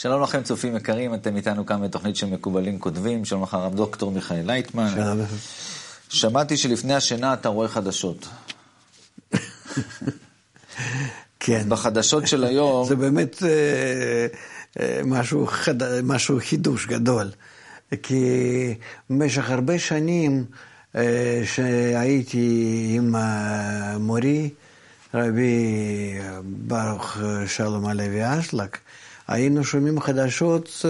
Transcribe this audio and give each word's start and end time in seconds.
שלום 0.00 0.22
לכם 0.22 0.42
צופים 0.42 0.76
יקרים, 0.76 1.14
אתם 1.14 1.36
איתנו 1.36 1.66
כאן 1.66 1.82
בתוכנית 1.82 2.16
של 2.16 2.26
מקובלים 2.26 2.78
כותבים, 2.78 3.24
שלום 3.24 3.42
לך 3.42 3.54
הרב 3.54 3.74
דוקטור 3.74 4.10
מיכאל 4.10 4.42
לייטמן. 4.46 4.90
שלום. 4.94 5.20
שמעתי 6.08 6.56
שלפני 6.56 6.94
השינה 6.94 7.34
אתה 7.34 7.48
רואה 7.48 7.68
חדשות. 7.68 8.28
כן. 11.40 11.64
בחדשות 11.68 12.26
של 12.26 12.44
היום... 12.44 12.88
זה 12.88 12.96
באמת 12.96 13.42
אה, 13.42 14.26
אה, 14.80 15.00
משהו, 15.04 15.46
חד... 15.46 16.02
משהו 16.02 16.38
חידוש 16.40 16.86
גדול. 16.86 17.30
כי 18.02 18.24
במשך 19.10 19.50
הרבה 19.50 19.78
שנים 19.78 20.44
אה, 20.96 21.42
שהייתי 21.44 22.86
עם 22.96 23.14
מורי, 24.00 24.50
רבי 25.14 26.18
ברוך 26.44 27.16
שלום 27.46 27.86
הלוי 27.86 28.38
אשלג, 28.38 28.70
היינו 29.28 29.64
שומעים 29.64 30.00
חדשות 30.00 30.84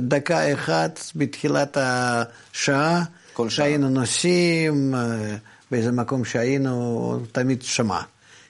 דקה 0.00 0.54
אחת 0.54 1.00
בתחילת 1.16 1.76
השעה, 1.80 3.04
שהיינו 3.48 3.88
נוסעים 3.88 4.94
באיזה 5.70 5.92
מקום 5.92 6.24
שהיינו, 6.24 7.20
תמיד 7.32 7.62
שמע. 7.62 8.00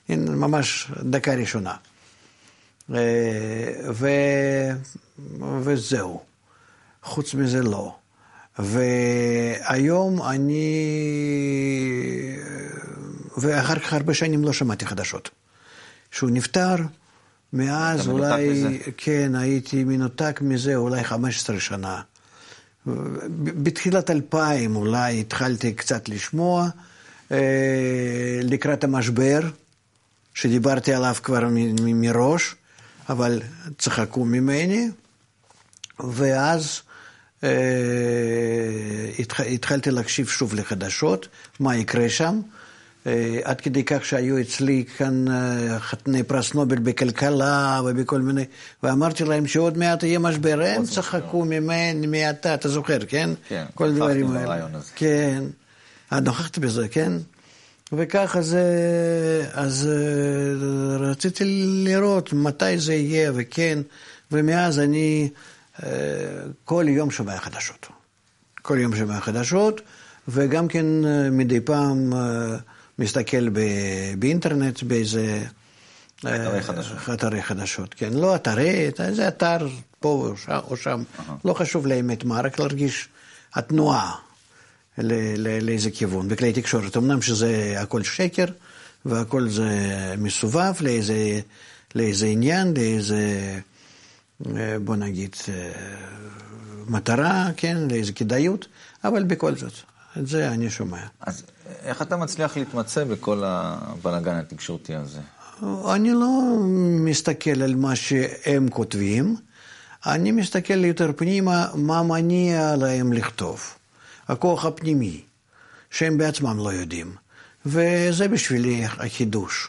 ממש 0.08 0.90
דקה 1.02 1.34
ראשונה. 1.34 1.74
ו... 3.92 4.08
וזהו. 5.62 6.20
חוץ 7.02 7.34
מזה 7.34 7.62
לא. 7.62 7.94
והיום 8.58 10.22
אני... 10.22 10.74
ואחר 13.36 13.78
כך 13.78 13.92
הרבה 13.92 14.14
שנים 14.14 14.44
לא 14.44 14.52
שמעתי 14.52 14.86
חדשות. 14.86 15.30
שהוא 16.10 16.30
נפטר, 16.30 16.76
מאז 17.52 18.08
אולי? 18.08 18.78
כן, 18.96 19.34
הייתי 19.34 19.84
מנותק 19.84 20.40
מזה 20.42 20.76
אולי 20.76 21.04
15 21.04 21.60
שנה. 21.60 22.00
בתחילת 23.36 24.10
2000 24.10 24.76
אולי 24.76 25.20
התחלתי 25.20 25.72
קצת 25.72 26.08
לשמוע, 26.08 26.68
לקראת 28.42 28.84
המשבר, 28.84 29.40
שדיברתי 30.34 30.94
עליו 30.94 31.14
כבר 31.22 31.48
מראש, 31.78 32.54
אבל 33.08 33.42
צחקו 33.78 34.24
ממני, 34.24 34.88
ואז 36.00 36.80
אה, 37.44 37.50
התחלתי 39.54 39.90
להקשיב 39.90 40.28
שוב 40.28 40.54
לחדשות, 40.54 41.28
מה 41.60 41.76
יקרה 41.76 42.08
שם. 42.08 42.40
אה, 43.06 43.38
עד 43.44 43.60
כדי 43.60 43.84
כך 43.84 44.04
שהיו 44.04 44.40
אצלי 44.40 44.84
כאן 44.96 45.28
אה, 45.28 45.78
חתני 45.78 46.22
פרס 46.22 46.54
נובל 46.54 46.78
בכלכלה 46.78 47.80
ובכל 47.84 48.20
מיני, 48.20 48.44
ואמרתי 48.82 49.24
להם 49.24 49.46
שעוד 49.46 49.78
מעט 49.78 50.02
יהיה 50.02 50.18
משבר, 50.18 50.62
הם 50.66 50.84
צחקו 50.84 51.44
ממני, 51.44 52.06
מי 52.06 52.30
אתה, 52.30 52.54
אתה 52.54 52.68
זוכר, 52.68 52.98
כן? 53.08 53.30
כן, 53.48 53.64
כל 53.74 53.88
הדברים 53.88 54.36
האלה. 54.36 54.66
כן, 54.96 55.42
את 56.08 56.22
נוכחת 56.22 56.58
בזה, 56.58 56.88
כן? 56.88 57.12
וככה 57.92 58.42
זה, 58.42 58.64
אז 59.52 59.88
רציתי 61.00 61.44
לראות 61.84 62.32
מתי 62.32 62.78
זה 62.78 62.94
יהיה 62.94 63.32
וכן, 63.34 63.78
ומאז 64.32 64.78
אני 64.78 65.28
כל 66.64 66.84
יום 66.88 67.10
שומע 67.10 67.38
חדשות. 67.38 67.86
כל 68.62 68.78
יום 68.80 68.96
שומע 68.96 69.20
חדשות, 69.20 69.80
וגם 70.28 70.68
כן 70.68 70.86
מדי 71.30 71.60
פעם 71.60 72.12
מסתכל 73.02 73.48
באינטרנט 74.18 74.82
באיזה... 74.82 75.44
אתרי 76.20 76.62
חדשות. 76.62 76.96
אתרי 77.14 77.42
חדשות, 77.42 77.94
כן. 77.94 78.12
לא 78.12 78.36
אתרי, 78.36 78.90
זה 79.12 79.28
אתר 79.28 79.68
פה 80.00 80.28
או 80.30 80.36
שם, 80.36 80.58
או 80.70 80.76
שם. 80.76 81.02
לא 81.44 81.54
חשוב 81.54 81.86
לאמת 81.86 82.24
מה, 82.24 82.40
רק 82.40 82.58
להרגיש 82.58 83.08
התנועה. 83.54 84.14
לאיזה 84.98 85.90
כיוון, 85.90 86.28
בכלי 86.28 86.52
תקשורת. 86.52 86.96
אמנם 86.96 87.22
שזה 87.22 87.74
הכל 87.78 88.02
שקר, 88.02 88.44
והכל 89.04 89.48
זה 89.48 89.68
מסובב 90.18 90.72
לאיזה, 90.80 91.40
לאיזה 91.94 92.26
עניין, 92.26 92.74
לאיזה, 92.76 93.58
בוא 94.84 94.96
נגיד, 94.96 95.36
מטרה, 96.86 97.48
כן, 97.56 97.76
לאיזה 97.90 98.12
כדאיות, 98.12 98.66
אבל 99.04 99.22
בכל 99.24 99.56
זאת, 99.56 99.72
את 100.18 100.26
זה 100.26 100.48
אני 100.48 100.70
שומע. 100.70 101.02
אז 101.20 101.42
איך 101.82 102.02
אתה 102.02 102.16
מצליח 102.16 102.56
להתמצא 102.56 103.04
בכל 103.04 103.42
הבלאגן 103.44 104.34
התקשורתי 104.34 104.94
הזה? 104.94 105.20
אני 105.94 106.10
לא 106.12 106.56
מסתכל 107.04 107.62
על 107.62 107.74
מה 107.74 107.96
שהם 107.96 108.68
כותבים, 108.68 109.36
אני 110.06 110.32
מסתכל 110.32 110.84
יותר 110.84 111.10
פנימה, 111.16 111.66
מה 111.74 112.02
מניע 112.02 112.76
להם 112.76 113.12
לכתוב. 113.12 113.74
הכוח 114.28 114.64
הפנימי, 114.64 115.20
שהם 115.90 116.18
בעצמם 116.18 116.58
לא 116.58 116.72
יודעים. 116.72 117.14
וזה 117.66 118.28
בשבילי 118.28 118.84
החידוש 118.84 119.68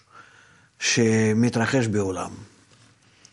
שמתרחש 0.80 1.88
בעולם. 1.88 2.32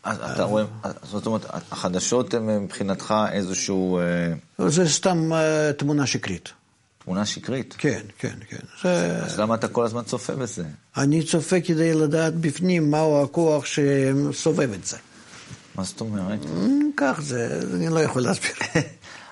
אז 0.02 0.18
אתה 0.20 0.42
רואה, 0.42 0.64
זאת 1.02 1.26
אומרת, 1.26 1.44
החדשות 1.72 2.34
הן 2.34 2.46
מבחינתך 2.46 3.14
איזשהו... 3.32 4.00
זה 4.58 4.88
סתם 4.88 5.30
תמונה 5.78 6.06
שקרית. 6.06 6.48
תמונה 7.04 7.26
שקרית? 7.26 7.74
כן, 7.78 8.00
כן, 8.18 8.34
כן. 8.48 8.56
זה... 8.82 9.22
אז 9.24 9.40
למה 9.40 9.54
אתה 9.54 9.68
כל 9.68 9.84
הזמן 9.84 10.02
צופה 10.02 10.32
בזה? 10.36 10.64
אני 10.96 11.22
צופה 11.22 11.60
כדי 11.60 11.94
לדעת 11.94 12.34
בפנים 12.34 12.90
מהו 12.90 13.22
הכוח 13.22 13.64
שסובב 13.64 14.72
את 14.72 14.86
זה. 14.86 14.96
מה 15.74 15.84
זאת 15.84 16.00
אומרת? 16.00 16.38
כך 16.96 17.20
זה, 17.22 17.60
אני 17.74 17.88
לא 17.88 18.00
יכול 18.00 18.22
להסביר. 18.22 18.52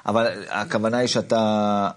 אבל 0.07 0.45
הכוונה 0.49 0.99
היא 0.99 1.09
שאתה, 1.09 1.91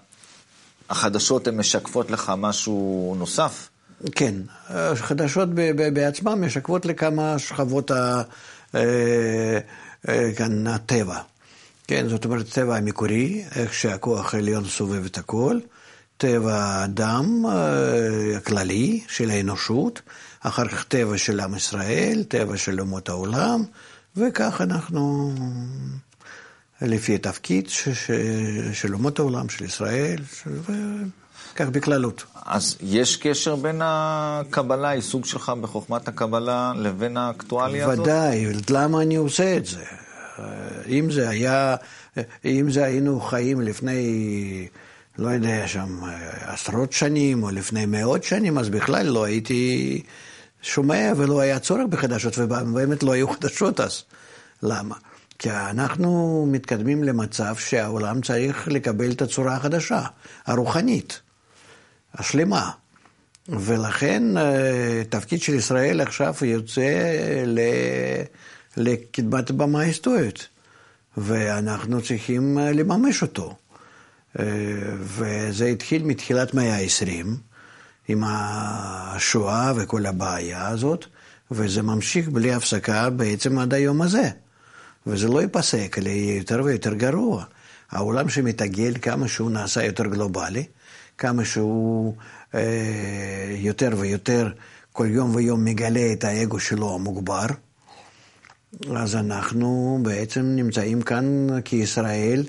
החדשות 0.90 1.48
הן 1.48 1.56
משקפות 1.56 2.10
לך 2.10 2.32
משהו 2.36 3.14
נוסף? 3.18 3.68
כן, 4.14 4.34
החדשות 4.68 5.48
בעצמן 5.92 6.40
משקפות 6.40 6.86
לכמה 6.86 7.38
שכבות 7.38 7.90
ה, 7.90 8.22
כאן, 10.36 10.66
הטבע. 10.66 11.18
כן, 11.92 12.08
זאת 12.08 12.24
אומרת, 12.24 12.48
טבע 12.48 12.76
המקורי, 12.76 13.44
איך 13.54 13.74
שהכוח 13.74 14.34
העליון 14.34 14.64
סובב 14.64 15.04
את 15.04 15.18
הכל, 15.18 15.58
טבע 16.16 16.54
האדם 16.54 17.44
הכללי 18.36 19.00
של 19.08 19.30
האנושות, 19.30 20.02
אחר 20.40 20.68
כך 20.68 20.84
טבע 20.84 21.18
של 21.18 21.40
עם 21.40 21.54
ישראל, 21.54 22.24
טבע 22.28 22.56
של 22.56 22.80
אומות 22.80 23.08
העולם, 23.08 23.64
וכך 24.16 24.60
אנחנו... 24.60 25.34
לפי 26.82 27.14
התפקיד 27.14 27.68
ש, 27.68 27.88
ש, 27.88 28.10
של 28.72 28.94
אומות 28.94 29.18
העולם, 29.18 29.48
של 29.48 29.64
ישראל, 29.64 30.18
וכך 30.46 31.68
בכללות. 31.68 32.24
אז 32.46 32.76
יש 32.80 33.16
קשר 33.16 33.56
בין 33.56 33.80
הקבלה, 33.84 34.88
העיסוק 34.88 35.26
שלך 35.26 35.52
בחוכמת 35.60 36.08
הקבלה, 36.08 36.72
לבין 36.76 37.16
האקטואליה 37.16 37.86
הזאת? 37.86 37.98
ודאי, 37.98 38.46
למה 38.70 39.02
אני 39.02 39.16
עושה 39.16 39.56
את 39.56 39.66
זה? 39.66 39.84
אם 40.88 41.10
זה 41.10 41.28
היה, 41.28 41.76
אם 42.44 42.70
זה 42.70 42.84
היינו 42.84 43.20
חיים 43.20 43.60
לפני, 43.60 44.68
לא 45.18 45.28
יודע, 45.28 45.68
שם 45.68 46.00
עשרות 46.40 46.92
שנים, 46.92 47.42
או 47.42 47.50
לפני 47.50 47.86
מאות 47.86 48.24
שנים, 48.24 48.58
אז 48.58 48.68
בכלל 48.68 49.06
לא 49.06 49.24
הייתי 49.24 50.02
שומע 50.62 51.12
ולא 51.16 51.40
היה 51.40 51.58
צורך 51.58 51.86
בחדשות, 51.88 52.38
ובאמת 52.38 53.02
לא 53.02 53.12
היו 53.12 53.28
חדשות 53.28 53.80
אז. 53.80 54.02
למה? 54.62 54.94
כי 55.38 55.50
אנחנו 55.50 56.46
מתקדמים 56.50 57.04
למצב 57.04 57.56
שהעולם 57.56 58.20
צריך 58.20 58.68
לקבל 58.68 59.10
את 59.10 59.22
הצורה 59.22 59.56
החדשה, 59.56 60.02
הרוחנית, 60.46 61.20
השלמה. 62.14 62.70
ולכן 63.48 64.22
תפקיד 65.08 65.42
של 65.42 65.54
ישראל 65.54 66.00
עכשיו 66.00 66.34
יוצא 66.42 66.90
לקדמת 68.76 69.50
הבמה 69.50 69.80
ההיסטורית, 69.80 70.48
ואנחנו 71.16 72.02
צריכים 72.02 72.58
לממש 72.58 73.22
אותו. 73.22 73.56
וזה 74.96 75.66
התחיל 75.66 76.04
מתחילת 76.04 76.54
מאה 76.54 76.76
ה-20, 76.76 77.26
עם 78.08 78.24
השואה 78.26 79.72
וכל 79.76 80.06
הבעיה 80.06 80.68
הזאת, 80.68 81.06
וזה 81.50 81.82
ממשיך 81.82 82.28
בלי 82.28 82.52
הפסקה 82.52 83.10
בעצם 83.10 83.58
עד 83.58 83.74
היום 83.74 84.02
הזה. 84.02 84.30
וזה 85.06 85.28
לא 85.28 85.42
ייפסק, 85.42 85.96
אלא 85.98 86.08
יהיה 86.08 86.36
יותר 86.36 86.60
ויותר 86.64 86.94
גרוע. 86.94 87.44
העולם 87.90 88.28
שמתעגל, 88.28 88.94
כמה 89.02 89.28
שהוא 89.28 89.50
נעשה 89.50 89.84
יותר 89.84 90.06
גלובלי, 90.06 90.64
כמה 91.18 91.44
שהוא 91.44 92.14
אה, 92.54 93.54
יותר 93.58 93.90
ויותר 93.98 94.52
כל 94.92 95.06
יום 95.10 95.34
ויום 95.34 95.64
מגלה 95.64 96.12
את 96.12 96.24
האגו 96.24 96.60
שלו 96.60 96.94
המוגבר, 96.94 97.46
אז 98.96 99.16
אנחנו 99.16 99.98
בעצם 100.02 100.42
נמצאים 100.42 101.02
כאן 101.02 101.46
כישראל 101.64 102.44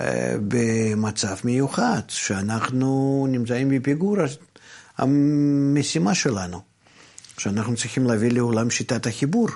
אה, 0.00 0.34
במצב 0.48 1.36
מיוחד, 1.44 2.00
שאנחנו 2.08 3.26
נמצאים 3.30 3.68
בפיגור 3.68 4.16
המשימה 4.98 6.14
שלנו, 6.14 6.60
שאנחנו 7.38 7.76
צריכים 7.76 8.06
להביא 8.06 8.32
לעולם 8.32 8.70
שיטת 8.70 9.06
החיבור. 9.06 9.48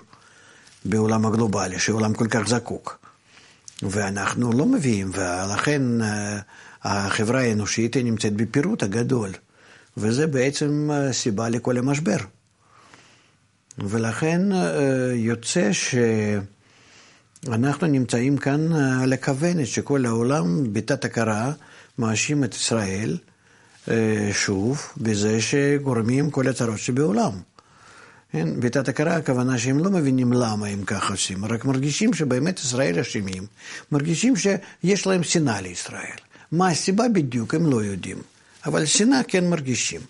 בעולם 0.84 1.26
הגלובלי, 1.26 1.78
שעולם 1.78 2.14
כל 2.14 2.28
כך 2.28 2.48
זקוק. 2.48 2.98
ואנחנו 3.82 4.52
לא 4.52 4.66
מביאים, 4.66 5.10
ולכן 5.14 6.02
אה, 6.02 6.38
החברה 6.82 7.40
האנושית 7.40 7.96
נמצאת 7.96 8.32
בפירוט 8.34 8.82
הגדול, 8.82 9.30
וזה 9.96 10.26
בעצם 10.26 10.90
אה, 10.92 11.12
סיבה 11.12 11.48
לכל 11.48 11.78
המשבר. 11.78 12.16
ולכן 13.78 14.52
אה, 14.52 15.12
יוצא 15.14 15.70
שאנחנו 17.44 17.86
נמצאים 17.86 18.36
כאן 18.36 18.72
על 18.72 19.12
הכוונת 19.12 19.66
שכל 19.66 20.06
העולם 20.06 20.72
בתת 20.72 21.04
הכרה 21.04 21.52
מאשים 21.98 22.44
את 22.44 22.54
ישראל 22.54 23.18
שוב 24.32 24.82
בזה 24.96 25.40
שגורמים 25.40 26.30
כל 26.30 26.48
הצרות 26.48 26.78
שבעולם. 26.78 27.32
כן? 28.32 28.60
בתת 28.60 28.88
הכרה 28.88 29.16
הכוונה 29.16 29.58
שהם 29.58 29.78
לא 29.78 29.90
מבינים 29.90 30.32
למה 30.32 30.66
הם 30.66 30.84
ככה 30.84 31.12
עושים, 31.12 31.44
רק 31.44 31.64
מרגישים 31.64 32.14
שבאמת 32.14 32.58
ישראל 32.58 32.98
אשמים, 32.98 33.46
מרגישים 33.92 34.34
שיש 34.36 35.06
להם 35.06 35.22
שנאה 35.22 35.60
לישראל. 35.60 36.18
מה 36.52 36.68
הסיבה 36.68 37.08
בדיוק 37.08 37.54
הם 37.54 37.70
לא 37.70 37.84
יודעים, 37.84 38.18
אבל 38.66 38.86
שנאה 38.86 39.22
כן 39.22 39.50
מרגישים. 39.50 40.00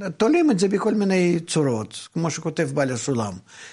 ותולים 0.00 0.50
את 0.50 0.58
זה 0.58 0.68
בכל 0.68 0.94
מיני 0.94 1.40
צורות, 1.46 2.08
כמו 2.14 2.30
שכותב 2.30 2.70
בעל 2.74 2.90
הסולם. 2.90 3.32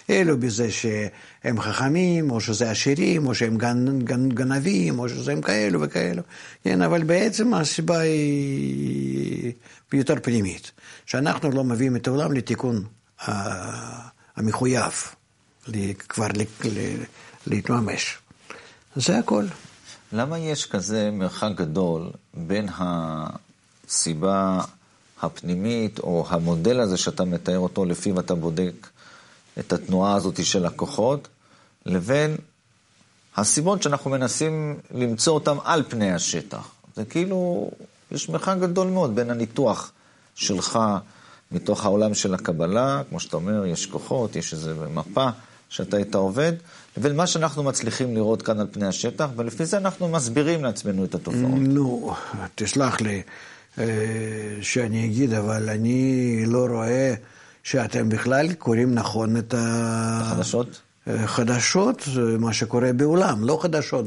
אלו 0.10 0.39
בזה 0.39 0.71
שהם 0.71 1.62
חכמים, 1.62 2.31
או 2.31 2.42
שזה 2.42 2.71
עשירים, 2.71 3.27
או 3.27 3.36
שהם 3.36 3.57
גנ, 3.57 4.00
גנ, 4.00 4.30
גנבים, 4.30 5.00
או 5.00 5.10
שזה 5.10 5.31
הם 5.31 5.42
כאלו 5.42 5.81
וכאלו. 5.81 6.21
כן, 6.63 6.81
אבל 6.81 7.04
בעצם 7.04 7.54
הסיבה 7.54 8.00
היא 8.00 9.54
יותר 9.94 10.16
פנימית. 10.24 10.71
שאנחנו 11.06 11.51
לא 11.51 11.63
מביאים 11.63 11.95
את 11.95 12.07
העולם 12.07 12.31
לתיקון 12.31 12.83
המחויב, 14.36 14.94
כבר 16.10 16.27
להתממש. 17.48 18.18
זה 18.95 19.19
הכל. 19.19 19.45
למה 20.12 20.39
יש 20.39 20.66
כזה 20.66 21.10
מרחק 21.12 21.51
גדול 21.56 22.10
בין 22.33 22.69
הסיבה 23.88 24.62
הפנימית, 25.21 26.00
או 26.00 26.25
המודל 26.30 26.80
הזה 26.80 26.98
שאתה 26.98 27.25
מתאר 27.25 27.60
אותו, 27.60 27.86
לפיו 27.86 28.19
אתה 28.19 28.36
בודק 28.36 28.88
את 29.60 29.74
התנועה 29.74 30.16
הזאת 30.16 30.45
של 30.45 30.66
הכוחות, 30.66 31.27
לבין 31.86 32.36
הסיבות 33.38 33.83
שאנחנו 33.83 34.12
מנסים 34.12 34.80
למצוא 34.92 35.33
אותן 35.33 35.56
על 35.63 35.83
פני 35.89 36.12
השטח. 36.12 36.71
זה 36.95 37.06
כאילו, 37.06 37.69
יש 38.12 38.30
מרחק 38.30 38.57
גדול 38.62 38.88
מאוד 38.88 39.16
בין 39.16 39.30
הניתוח 39.30 39.92
שלך 40.36 40.80
מתוך 41.51 41.86
העולם 41.86 42.13
של 42.13 42.33
הקבלה, 42.33 43.01
כמו 43.10 43.19
שאתה 43.19 43.36
אומר, 43.36 43.66
יש 43.66 43.86
כוחות, 43.86 44.36
יש 44.36 44.54
איזו 44.54 44.71
מפה 44.94 45.30
שאתה 45.69 45.98
איתה 45.98 46.18
עובד, 46.18 46.54
לבין 46.98 47.16
מה 47.16 47.27
שאנחנו 47.27 47.63
מצליחים 47.63 48.16
לראות 48.16 48.42
כאן 48.42 48.60
על 48.60 48.68
פני 48.71 48.88
השטח, 48.88 49.30
ולפי 49.36 49.66
זה 49.66 49.77
אנחנו 49.77 50.07
מסבירים 50.07 50.63
לעצמנו 50.63 51.06
את 51.06 51.16
התופעות. 51.16 51.60
נו, 51.60 52.16
תסלח 52.56 53.01
לי 53.01 53.21
שאני 54.62 55.06
אגיד, 55.06 55.34
אבל 55.34 55.70
אני 55.70 56.44
לא 56.46 56.66
רואה 56.66 57.14
שאתם 57.64 58.10
בכלל 58.10 58.54
קוראים 58.54 58.94
נכון 58.94 59.38
את. 59.38 59.54
החדשות? 59.58 60.81
אה, 61.08 61.28
חדשות, 61.28 62.08
מה 62.40 62.54
שקורה 62.54 62.94
בעולם, 62.94 63.44
לא 63.44 63.60
חדשות 63.62 64.06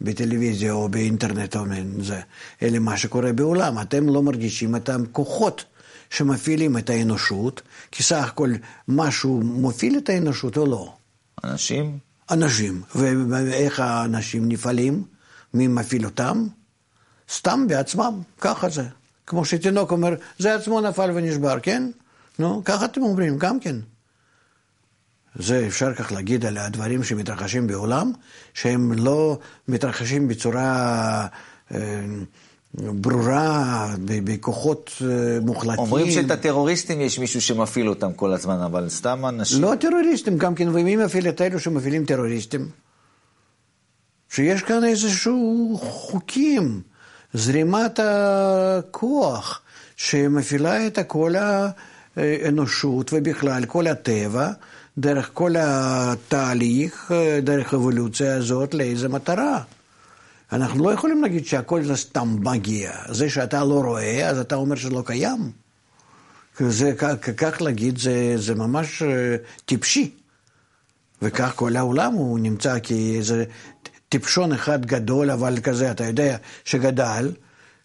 בטלוויזיה 0.00 0.72
או 0.72 0.88
באינטרנט 0.88 1.56
או 1.56 1.64
זה, 2.00 2.20
אלא 2.62 2.78
מה 2.78 2.96
שקורה 2.96 3.32
בעולם. 3.32 3.80
אתם 3.80 4.08
לא 4.08 4.22
מרגישים 4.22 4.76
את 4.76 4.88
הכוחות 4.88 5.64
שמפעילים 6.10 6.78
את 6.78 6.90
האנושות, 6.90 7.62
כי 7.90 8.02
סך 8.02 8.24
הכל 8.28 8.50
משהו 8.88 9.42
מפעיל 9.44 9.98
את 9.98 10.08
האנושות 10.08 10.56
או 10.56 10.66
לא. 10.66 10.94
אנשים? 11.44 11.98
אנשים. 12.30 12.82
ואיך 12.94 13.80
האנשים 13.80 14.48
נפעלים? 14.48 15.04
מי 15.54 15.66
מפעיל 15.66 16.04
אותם? 16.04 16.46
סתם 17.32 17.66
בעצמם, 17.68 18.22
ככה 18.40 18.68
זה. 18.68 18.84
כמו 19.26 19.44
שתינוק 19.44 19.90
אומר, 19.90 20.14
זה 20.38 20.54
עצמו 20.54 20.80
נפל 20.80 21.10
ונשבר, 21.14 21.60
כן? 21.62 21.90
נו, 22.38 22.62
ככה 22.64 22.84
אתם 22.84 23.02
אומרים, 23.02 23.38
גם 23.38 23.60
כן. 23.60 23.76
זה 25.38 25.66
אפשר 25.66 25.94
כך 25.94 26.12
להגיד 26.12 26.46
על 26.46 26.58
הדברים 26.58 27.04
שמתרחשים 27.04 27.66
בעולם, 27.66 28.12
שהם 28.54 28.92
לא 28.92 29.38
מתרחשים 29.68 30.28
בצורה 30.28 31.26
אה, 31.74 32.04
ברורה, 32.74 33.86
בכוחות 34.04 34.92
אה, 35.02 35.40
מוחלטים. 35.40 35.78
אומרים 35.78 36.10
שאת 36.10 36.30
הטרוריסטים 36.30 37.00
יש 37.00 37.18
מישהו 37.18 37.40
שמפעיל 37.40 37.88
אותם 37.88 38.12
כל 38.12 38.32
הזמן, 38.32 38.60
אבל 38.60 38.88
סתם 38.88 39.26
אנשים... 39.28 39.62
לא 39.62 39.74
טרוריסטים, 39.80 40.38
גם 40.38 40.54
כן, 40.54 40.68
ומי 40.68 40.96
מפעיל 40.96 41.28
את 41.28 41.40
אלו 41.40 41.60
שמפעילים 41.60 42.04
טרוריסטים? 42.04 42.68
שיש 44.30 44.62
כאן 44.62 44.84
איזשהו 44.84 45.78
חוקים, 45.82 46.82
זרימת 47.34 48.00
הכוח 48.02 49.60
שמפעילה 49.96 50.86
את 50.86 50.98
כל 51.06 51.34
האנושות 52.16 53.10
ובכלל 53.12 53.64
כל 53.64 53.86
הטבע. 53.86 54.50
דרך 54.98 55.30
כל 55.34 55.54
התהליך, 55.58 57.12
דרך 57.42 57.72
האבולוציה 57.72 58.36
הזאת, 58.36 58.74
לאיזה 58.74 59.08
מטרה. 59.08 59.62
אנחנו 60.52 60.84
לא 60.84 60.92
יכולים 60.92 61.22
להגיד 61.22 61.46
שהכל 61.46 61.82
זה 61.82 61.96
סתם 61.96 62.36
מגיע. 62.40 62.92
זה 63.08 63.30
שאתה 63.30 63.64
לא 63.64 63.80
רואה, 63.80 64.28
אז 64.28 64.38
אתה 64.38 64.54
אומר 64.54 64.76
שזה 64.76 64.90
לא 64.90 65.02
קיים. 65.06 65.50
זה, 66.60 66.92
כך 67.36 67.60
להגיד, 67.60 67.98
זה, 67.98 68.34
זה 68.36 68.54
ממש 68.54 69.02
אה, 69.02 69.36
טיפשי. 69.64 70.10
וכך 71.22 71.52
כל 71.56 71.76
העולם 71.76 72.12
הוא 72.12 72.38
נמצא 72.38 72.78
כאיזה 72.82 73.44
טיפשון 74.08 74.52
אחד 74.52 74.86
גדול, 74.86 75.30
אבל 75.30 75.58
כזה, 75.62 75.90
אתה 75.90 76.04
יודע, 76.04 76.36
שגדל, 76.64 77.32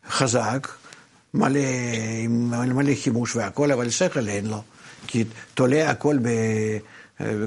חזק, 0.09 0.67
מלא, 1.33 1.59
מלא 2.27 2.93
חימוש 3.03 3.35
והכל, 3.35 3.71
אבל 3.71 3.89
שכל 3.89 4.27
אין 4.27 4.45
לו. 4.45 4.61
כי 5.07 5.23
תולה 5.53 5.89
הכל 5.89 6.17
ב... 6.21 6.29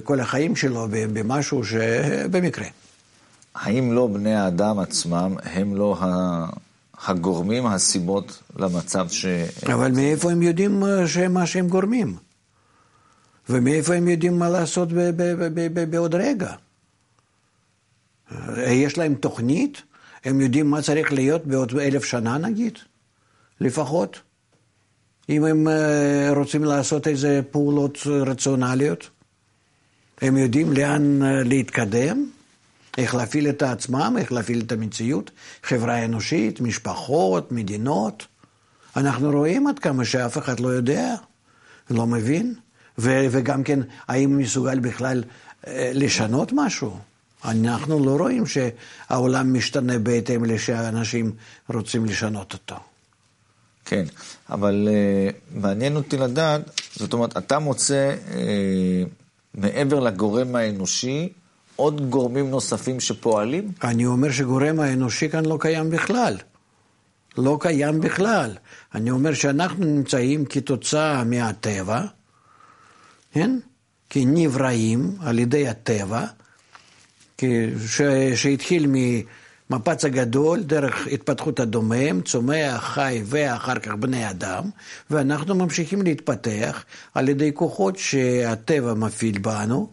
כל 0.04 0.20
החיים 0.20 0.56
שלו 0.56 0.86
במשהו 0.90 1.64
שבמקרה. 1.64 2.66
האם 3.54 3.92
לא 3.92 4.06
בני 4.06 4.34
האדם 4.34 4.78
עצמם 4.78 5.34
הם 5.42 5.76
לא 5.76 5.98
הגורמים, 7.06 7.66
הסיבות 7.66 8.42
למצב 8.56 9.08
ש... 9.08 9.26
אבל 9.66 9.92
מאיפה 9.92 10.30
הם 10.32 10.42
יודעים 10.42 10.82
מה 11.30 11.46
שהם 11.46 11.68
גורמים? 11.68 12.16
ומאיפה 13.48 13.94
הם 13.94 14.08
יודעים 14.08 14.38
מה 14.38 14.48
לעשות 14.48 14.88
בעוד 15.90 16.14
רגע? 16.14 16.52
יש 18.76 18.98
להם 18.98 19.14
תוכנית? 19.14 19.82
הם 20.24 20.40
יודעים 20.40 20.70
מה 20.70 20.82
צריך 20.82 21.12
להיות 21.12 21.46
בעוד 21.46 21.78
אלף 21.78 22.04
שנה 22.04 22.38
נגיד? 22.38 22.78
לפחות? 23.60 24.20
אם 25.28 25.44
הם 25.44 25.68
אה, 25.68 26.30
רוצים 26.36 26.64
לעשות 26.64 27.06
איזה 27.06 27.40
פעולות 27.50 27.98
רציונליות? 28.06 29.10
הם 30.20 30.36
יודעים 30.36 30.72
לאן 30.72 31.22
אה, 31.22 31.42
להתקדם, 31.42 32.26
איך 32.98 33.14
להפעיל 33.14 33.48
את 33.48 33.62
עצמם, 33.62 34.16
איך 34.18 34.32
להפעיל 34.32 34.62
את 34.66 34.72
המציאות, 34.72 35.30
חברה 35.62 36.04
אנושית, 36.04 36.60
משפחות, 36.60 37.52
מדינות. 37.52 38.26
אנחנו 38.96 39.30
רואים 39.30 39.66
עד 39.66 39.78
כמה 39.78 40.04
שאף 40.04 40.38
אחד 40.38 40.60
לא 40.60 40.68
יודע, 40.68 41.14
לא 41.90 42.06
מבין, 42.06 42.54
ו- 42.98 43.26
וגם 43.30 43.62
כן, 43.62 43.80
האם 44.08 44.38
מסוגל 44.38 44.78
בכלל 44.78 45.24
אה, 45.66 45.90
לשנות 45.94 46.52
משהו? 46.54 46.98
אנחנו 47.46 48.04
לא 48.04 48.16
רואים 48.16 48.44
שהעולם 48.46 49.54
משתנה 49.54 49.98
בהתאם 49.98 50.44
לשאנשים 50.44 51.32
רוצים 51.68 52.04
לשנות 52.04 52.52
אותו. 52.52 52.76
כן, 53.84 54.04
אבל 54.50 54.88
uh, 54.88 55.34
מעניין 55.50 55.96
אותי 55.96 56.16
לדעת, 56.16 56.80
זאת 56.96 57.12
אומרת, 57.12 57.36
אתה 57.36 57.58
מוצא... 57.58 58.14
Uh, 58.28 58.34
מעבר 59.56 60.00
לגורם 60.00 60.56
האנושי, 60.56 61.28
עוד 61.76 62.10
גורמים 62.10 62.50
נוספים 62.50 63.00
שפועלים? 63.00 63.72
אני 63.84 64.06
אומר 64.06 64.30
שגורם 64.30 64.80
האנושי 64.80 65.28
כאן 65.28 65.44
לא 65.44 65.58
קיים 65.60 65.90
בכלל. 65.90 66.36
לא 67.38 67.58
קיים 67.60 68.00
בכלל. 68.00 68.50
אני 68.94 69.10
אומר 69.10 69.34
שאנחנו 69.34 69.84
נמצאים 69.84 70.44
כתוצאה 70.44 71.24
מהטבע, 71.24 72.02
כן? 73.32 73.58
כנבראים 74.10 75.16
על 75.20 75.38
ידי 75.38 75.68
הטבע, 75.68 76.26
שהתחיל 78.34 78.86
ממפץ 78.88 80.04
הגדול, 80.04 80.62
דרך 80.62 81.06
התפתחות 81.12 81.60
הדומם, 81.60 82.20
צומח, 82.24 82.84
חי 82.84 83.22
ואחר 83.24 83.78
כך 83.78 83.92
בני 83.92 84.30
אדם, 84.30 84.62
ואנחנו 85.10 85.54
ממשיכים 85.54 86.02
להתפתח 86.02 86.84
על 87.14 87.28
ידי 87.28 87.50
כוחות 87.54 87.96
שהטבע 87.98 88.94
מפעיל 88.94 89.38
בנו, 89.38 89.88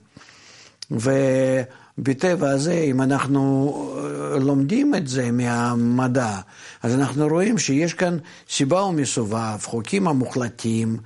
בטבע 1.98 2.50
הזה, 2.50 2.74
אם 2.74 3.02
אנחנו 3.02 3.74
אה, 3.98 4.40
לומדים 4.40 4.96
את 4.96 5.08
זה 5.08 5.32
מהמדע, 5.32 6.36
אז 6.84 6.96
אנחנו 6.96 7.28
רואים 7.28 7.58
שיש 7.58 7.94
כאן 7.94 8.18
סיבה 8.50 8.84
ומסובב, 8.84 9.58
חוקים 9.64 10.08
המוחלטים 10.08 10.98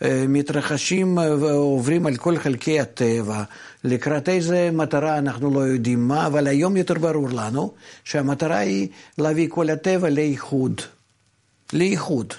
שמתרחשים 0.00 1.16
ועוברים 1.16 2.06
על 2.06 2.16
כל 2.16 2.38
חלקי 2.38 2.80
הטבע, 2.80 3.42
לקראת 3.84 4.28
איזה 4.28 4.70
מטרה 4.72 5.18
אנחנו 5.18 5.50
לא 5.50 5.60
יודעים 5.60 6.08
מה, 6.08 6.26
אבל 6.26 6.46
היום 6.46 6.76
יותר 6.76 6.94
ברור 6.94 7.28
לנו 7.28 7.74
שהמטרה 8.04 8.58
היא 8.58 8.88
להביא 9.18 9.48
כל 9.50 9.70
הטבע 9.70 10.10
לאיחוד. 10.10 10.80
לאיחוד. 11.72 12.34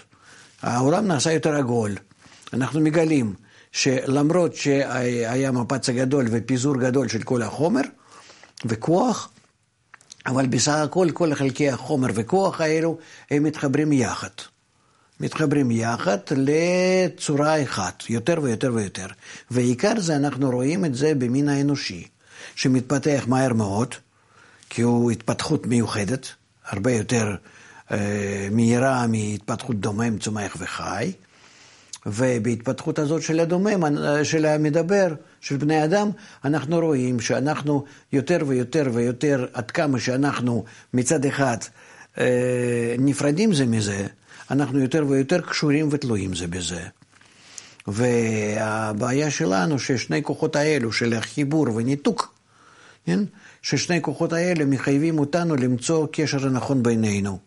העולם 0.62 1.08
נעשה 1.08 1.32
יותר 1.32 1.56
עגול. 1.56 1.96
אנחנו 2.54 2.80
מגלים 2.80 3.34
שלמרות 3.72 4.56
שהיה 4.56 5.52
מפץ 5.52 5.90
הגדול 5.90 6.28
ופיזור 6.32 6.78
גדול 6.78 7.08
של 7.08 7.24
כל 7.24 7.42
החומר 7.42 7.82
וכוח, 8.66 9.30
אבל 10.26 10.48
בסך 10.48 10.72
הכל 10.72 11.08
כל 11.14 11.36
חלקי 11.36 11.70
החומר 11.70 12.08
וכוח 12.14 12.62
האלו 12.62 12.98
הם 13.32 13.44
מתחברים 13.44 13.92
יחד. 13.92 14.55
מתחברים 15.20 15.72
יחד 15.72 16.18
לצורה 16.32 17.64
אחת, 17.64 18.04
יותר 18.10 18.40
ויותר 18.42 18.72
ויותר. 18.74 19.08
ועיקר 19.52 20.00
זה 20.00 20.16
אנחנו 20.16 20.50
רואים 20.50 20.86
את 20.86 20.96
זה 20.96 21.16
במין 21.16 21.50
האנושי, 21.50 22.08
שמתפתח 22.56 23.24
מהר 23.28 23.54
מאוד, 23.54 23.96
כי 24.70 24.82
הוא 24.82 25.12
התפתחות 25.12 25.66
מיוחדת, 25.66 26.28
הרבה 26.66 26.92
יותר 26.92 27.36
אה, 27.92 28.48
מהירה 28.52 29.08
מהתפתחות 29.08 29.80
דומם, 29.80 30.18
צומח 30.18 30.56
וחי. 30.60 31.12
ובהתפתחות 32.06 33.00
הזאת 33.00 33.22
של 33.22 33.40
הדומם, 33.40 33.84
של 34.24 34.46
המדבר, 34.46 35.14
של 35.42 35.58
בני 35.58 35.84
אדם, 35.84 36.10
אנחנו 36.46 36.80
רואים 36.80 37.20
שאנחנו 37.20 37.84
יותר 38.14 38.38
ויותר 38.48 38.90
ויותר, 38.94 39.46
עד 39.54 39.72
כמה 39.72 40.00
שאנחנו 40.00 40.64
מצד 40.94 41.26
אחד 41.26 41.58
אה, 42.18 42.96
נפרדים 43.00 43.54
זה 43.54 43.66
מזה, 43.66 44.08
אנחנו 44.52 44.80
יותר 44.80 45.06
ויותר 45.08 45.42
קשורים 45.42 45.90
ותלויים 45.92 46.36
זה 46.36 46.48
בזה. 46.48 46.82
והבעיה 47.88 49.32
שלנו 49.32 49.80
ששני 49.80 50.24
כוחות 50.24 50.56
האלו 50.56 50.92
של 50.92 51.14
החיבור 51.14 51.68
וניתוק, 51.76 52.34
כן? 53.06 53.20
ששני 53.62 54.02
כוחות 54.02 54.34
האלה 54.34 54.66
מחייבים 54.66 55.20
אותנו 55.20 55.56
למצוא 55.56 56.08
קשר 56.12 56.46
הנכון 56.46 56.84
בינינו. 56.84 57.40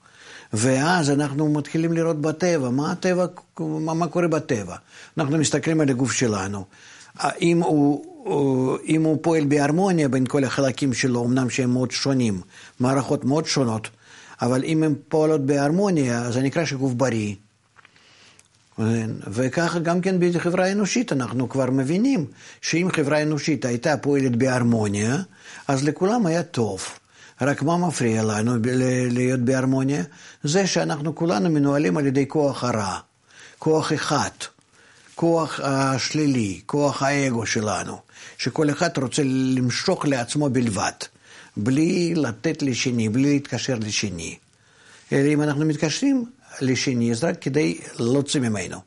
ואז 0.53 1.11
אנחנו 1.11 1.49
מתחילים 1.49 1.93
לראות 1.93 2.21
בטבע, 2.21 2.71
מה 2.71 2.93
הטבע, 2.93 3.27
מה, 3.61 3.95
מה 3.95 4.07
קורה 4.07 4.29
בטבע. 4.29 4.77
אנחנו 5.19 5.39
מסתכלים 5.39 5.81
על 5.81 5.89
הגוף 5.89 6.13
שלנו. 6.13 6.65
אם 7.41 7.63
הוא, 7.63 8.05
אם 8.87 9.03
הוא 9.03 9.19
פועל 9.23 9.45
בהרמוניה 9.45 10.09
בין 10.09 10.27
כל 10.27 10.45
החלקים 10.45 10.95
שלו, 10.95 11.25
אמנם 11.25 11.51
שהם 11.51 11.71
מאוד 11.71 11.91
שונים, 11.91 12.41
מערכות 12.81 13.25
מאוד 13.25 13.47
שונות, 13.47 13.89
אבל 14.43 14.65
אם 14.65 14.83
הן 14.83 14.95
פועלות 15.09 15.47
בהרמוניה, 15.47 16.31
זה 16.31 16.43
נקרא 16.43 16.65
שגוף 16.65 16.93
בריא. 16.93 17.35
וככה 19.27 19.79
גם 19.79 20.01
כן 20.01 20.17
בחברה 20.21 20.65
האנושית 20.65 21.13
אנחנו 21.13 21.49
כבר 21.49 21.71
מבינים 21.71 22.27
שאם 22.61 22.89
חברה 22.93 23.23
אנושית 23.23 23.65
הייתה 23.65 23.97
פועלת 23.97 24.37
בהרמוניה, 24.37 25.17
אז 25.69 25.85
לכולם 25.85 26.27
היה 26.27 26.43
טוב. 26.43 26.87
רק 27.41 27.63
מה 27.63 27.77
מפריע 27.77 28.23
לנו 28.23 28.53
להיות 29.11 29.41
בהרמוניה? 29.41 30.03
זה 30.43 30.67
שאנחנו 30.67 31.15
כולנו 31.15 31.51
מנוהלים 31.51 31.97
על 31.97 32.07
ידי 32.07 32.29
כוח 32.29 32.65
הרע, 32.65 32.99
כוח 33.59 33.93
אחד, 33.93 34.31
כוח 35.15 35.61
השלילי, 35.63 36.61
כוח 36.67 37.03
האגו 37.03 37.47
שלנו, 37.47 37.99
שכל 38.39 38.71
אחד 38.71 38.99
רוצה 38.99 39.23
למשוך 39.25 40.07
לעצמו 40.07 40.51
בלבד, 40.51 40.93
בלי 41.59 42.15
לתת 42.15 42.63
לשני, 42.63 43.09
בלי 43.09 43.33
להתקשר 43.33 43.79
לשני. 43.81 44.37
אלא 45.13 45.29
אם 45.29 45.43
אנחנו 45.43 45.65
מתקשרים 45.65 46.25
לשני, 46.61 47.15
זה 47.15 47.29
רק 47.29 47.43
כדי 47.43 47.79
להוציא 47.99 48.41
ממנו, 48.41 48.81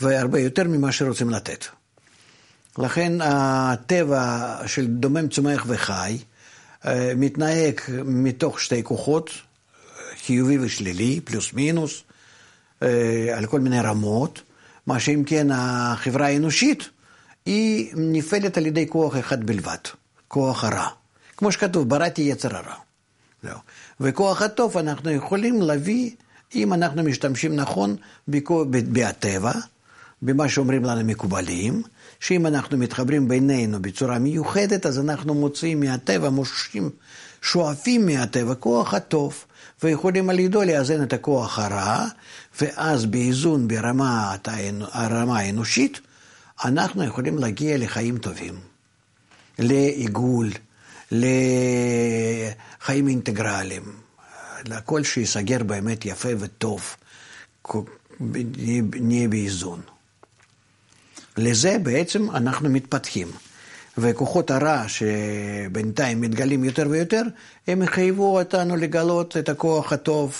והרבה 0.00 0.40
יותר 0.40 0.64
ממה 0.64 0.92
שרוצים 0.92 1.30
לתת. 1.30 1.64
לכן 2.78 3.12
הטבע 3.20 4.56
של 4.66 4.86
דומם, 4.86 5.28
צומח 5.28 5.64
וחי, 5.68 6.18
אה, 6.86 7.12
מתנהג 7.16 7.80
מתוך 8.04 8.60
שתי 8.60 8.82
כוחות, 8.82 9.30
חיובי 10.26 10.58
ושלילי, 10.58 11.20
פלוס 11.24 11.52
מינוס, 11.52 12.02
אה, 12.82 13.34
על 13.36 13.46
כל 13.46 13.60
מיני 13.60 13.80
רמות, 13.80 14.42
מה 14.86 15.00
שאם 15.00 15.22
כן 15.26 15.46
החברה 15.50 16.26
האנושית 16.26 16.88
היא 17.46 17.92
נפעלת 17.96 18.56
על 18.58 18.66
ידי 18.66 18.86
כוח 18.88 19.18
אחד 19.18 19.44
בלבד, 19.46 19.78
כוח 20.28 20.64
הרע. 20.64 20.97
כמו 21.38 21.52
שכתוב, 21.52 21.88
בראתי 21.88 22.22
יצר 22.22 22.56
הרע. 22.56 22.74
לא. 23.44 23.54
וכוח 24.00 24.42
הטוב 24.42 24.78
אנחנו 24.78 25.10
יכולים 25.10 25.62
להביא, 25.62 26.10
אם 26.54 26.72
אנחנו 26.72 27.02
משתמשים 27.02 27.56
נכון 27.56 27.96
בטבע, 28.28 29.52
במה 30.22 30.48
שאומרים 30.48 30.84
לנו 30.84 31.04
מקובלים, 31.04 31.82
שאם 32.20 32.46
אנחנו 32.46 32.78
מתחברים 32.78 33.28
בינינו 33.28 33.82
בצורה 33.82 34.18
מיוחדת, 34.18 34.86
אז 34.86 34.98
אנחנו 34.98 35.34
מוצאים 35.34 35.80
מהטבע, 35.80 36.30
מושכים, 36.30 36.90
שואפים 37.42 38.06
מהטבע 38.06 38.54
כוח 38.54 38.94
הטוב, 38.94 39.44
ויכולים 39.82 40.30
על 40.30 40.38
ידו 40.38 40.62
לאזן 40.62 41.02
את 41.02 41.12
הכוח 41.12 41.58
הרע, 41.58 42.06
ואז 42.60 43.06
באיזון 43.06 43.68
ברמה, 43.68 44.36
הרמה 44.92 45.38
האנושית, 45.38 46.00
אנחנו 46.64 47.04
יכולים 47.04 47.38
להגיע 47.38 47.78
לחיים 47.78 48.18
טובים, 48.18 48.54
לעיגול, 49.58 50.50
לחיים 51.12 53.08
אינטגרליים, 53.08 53.82
לכל 54.64 55.04
שיסגר 55.04 55.62
באמת 55.62 56.06
יפה 56.06 56.28
וטוב, 56.38 56.96
נהיה 59.00 59.28
באיזון. 59.28 59.80
לזה 61.36 61.76
בעצם 61.82 62.30
אנחנו 62.30 62.70
מתפתחים. 62.70 63.28
וכוחות 63.98 64.50
הרע 64.50 64.84
שבינתיים 64.88 66.20
מתגלים 66.20 66.64
יותר 66.64 66.86
ויותר, 66.90 67.22
הם 67.66 67.82
יחייבו 67.82 68.38
אותנו 68.38 68.76
לגלות 68.76 69.36
את 69.36 69.48
הכוח 69.48 69.92
הטוב 69.92 70.36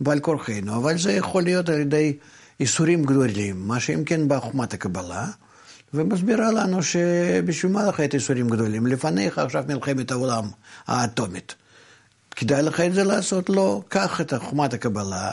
בעל 0.00 0.20
כורחנו, 0.20 0.76
אבל 0.76 0.98
זה 0.98 1.12
יכול 1.12 1.42
להיות 1.42 1.68
על 1.68 1.80
ידי 1.80 2.16
איסורים 2.60 3.04
גדולים, 3.04 3.68
מה 3.68 3.80
שאם 3.80 4.04
כן 4.04 4.28
בחוכמת 4.28 4.74
הקבלה, 4.74 5.26
ומסבירה 5.94 6.52
לנו 6.52 6.82
שבשביל 6.82 7.72
מה 7.72 7.86
לך 7.86 8.00
את 8.00 8.14
איסורים 8.14 8.48
גדולים? 8.48 8.86
לפניך 8.86 9.38
עכשיו 9.38 9.64
מלחמת 9.68 10.10
העולם 10.10 10.44
האטומית. 10.86 11.54
כדאי 12.36 12.62
לך 12.62 12.80
את 12.80 12.94
זה 12.94 13.04
לעשות? 13.04 13.50
לא. 13.50 13.82
קח 13.88 14.20
את 14.20 14.34
חוכמת 14.34 14.74
הקבלה, 14.74 15.32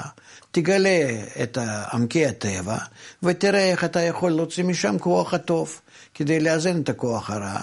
תגלה 0.52 1.10
את 1.44 1.58
עמקי 1.94 2.26
הטבע, 2.26 2.78
ותראה 3.24 3.72
איך 3.72 3.84
אתה 3.84 4.02
יכול 4.02 4.32
להוציא 4.32 4.64
משם 4.64 5.00
כוח 5.00 5.34
הטוב, 5.34 5.82
כדי 6.14 6.40
לאזן 6.40 6.82
את 6.82 6.90
הכוח 6.90 7.30
הרע, 7.30 7.60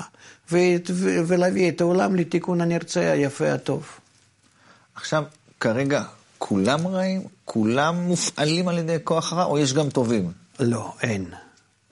ו- 0.52 0.56
ו- 0.90 1.18
ולהביא 1.26 1.70
את 1.70 1.80
העולם 1.80 2.16
לתיקון 2.16 2.60
הנרצה, 2.60 3.12
היפה, 3.12 3.52
הטוב. 3.52 3.86
עכשיו, 4.94 5.24
כרגע, 5.60 6.02
כולם 6.38 6.86
רעים? 6.86 7.22
כולם 7.44 7.96
מופעלים 7.96 8.68
על 8.68 8.78
ידי 8.78 8.96
כוח 9.04 9.32
הרע, 9.32 9.44
או 9.44 9.58
יש 9.58 9.72
גם 9.74 9.90
טובים? 9.90 10.32
לא, 10.60 10.92
אין. 11.02 11.24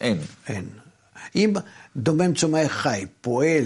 אין. 0.00 0.18
אין. 0.48 0.79
אם 1.36 1.52
דומם 1.96 2.34
צומח 2.34 2.72
חי 2.72 3.04
פועל 3.20 3.64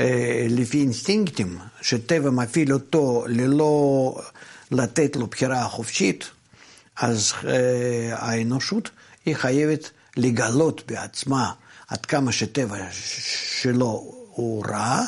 אה, 0.00 0.46
לפי 0.50 0.80
אינסטינקטים, 0.80 1.58
שטבע 1.82 2.30
מפעיל 2.30 2.72
אותו 2.72 3.24
ללא 3.28 4.14
לתת 4.70 5.16
לו 5.16 5.26
בחירה 5.26 5.64
חופשית, 5.68 6.30
אז 6.96 7.32
אה, 7.46 8.10
האנושות 8.12 8.90
היא 9.26 9.34
חייבת 9.34 9.90
לגלות 10.16 10.82
בעצמה 10.86 11.52
עד 11.88 12.06
כמה 12.06 12.32
שטבע 12.32 12.76
שלו 13.62 14.14
הוא 14.30 14.64
רע, 14.66 15.04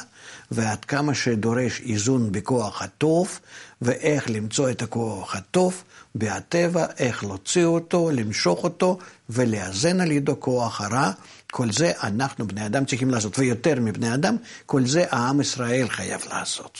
ועד 0.50 0.84
כמה 0.84 1.14
שדורש 1.14 1.80
איזון 1.80 2.32
בכוח 2.32 2.82
הטוב, 2.82 3.40
ואיך 3.82 4.30
למצוא 4.30 4.70
את 4.70 4.82
הכוח 4.82 5.36
הטוב 5.36 5.82
בהטבע, 6.14 6.86
איך 6.98 7.24
להוציא 7.24 7.64
אותו, 7.64 8.10
למשוך 8.10 8.64
אותו 8.64 8.98
ולאזן 9.30 10.00
על 10.00 10.10
ידו 10.10 10.40
כוח 10.40 10.80
הרע. 10.80 11.10
כל 11.50 11.72
זה 11.72 11.92
אנחנו 12.02 12.46
בני 12.46 12.66
אדם 12.66 12.84
צריכים 12.84 13.10
לעשות, 13.10 13.38
ויותר 13.38 13.74
מבני 13.80 14.14
אדם, 14.14 14.36
כל 14.66 14.86
זה 14.86 15.04
העם 15.10 15.40
ישראל 15.40 15.88
חייב 15.88 16.20
לעשות. 16.30 16.78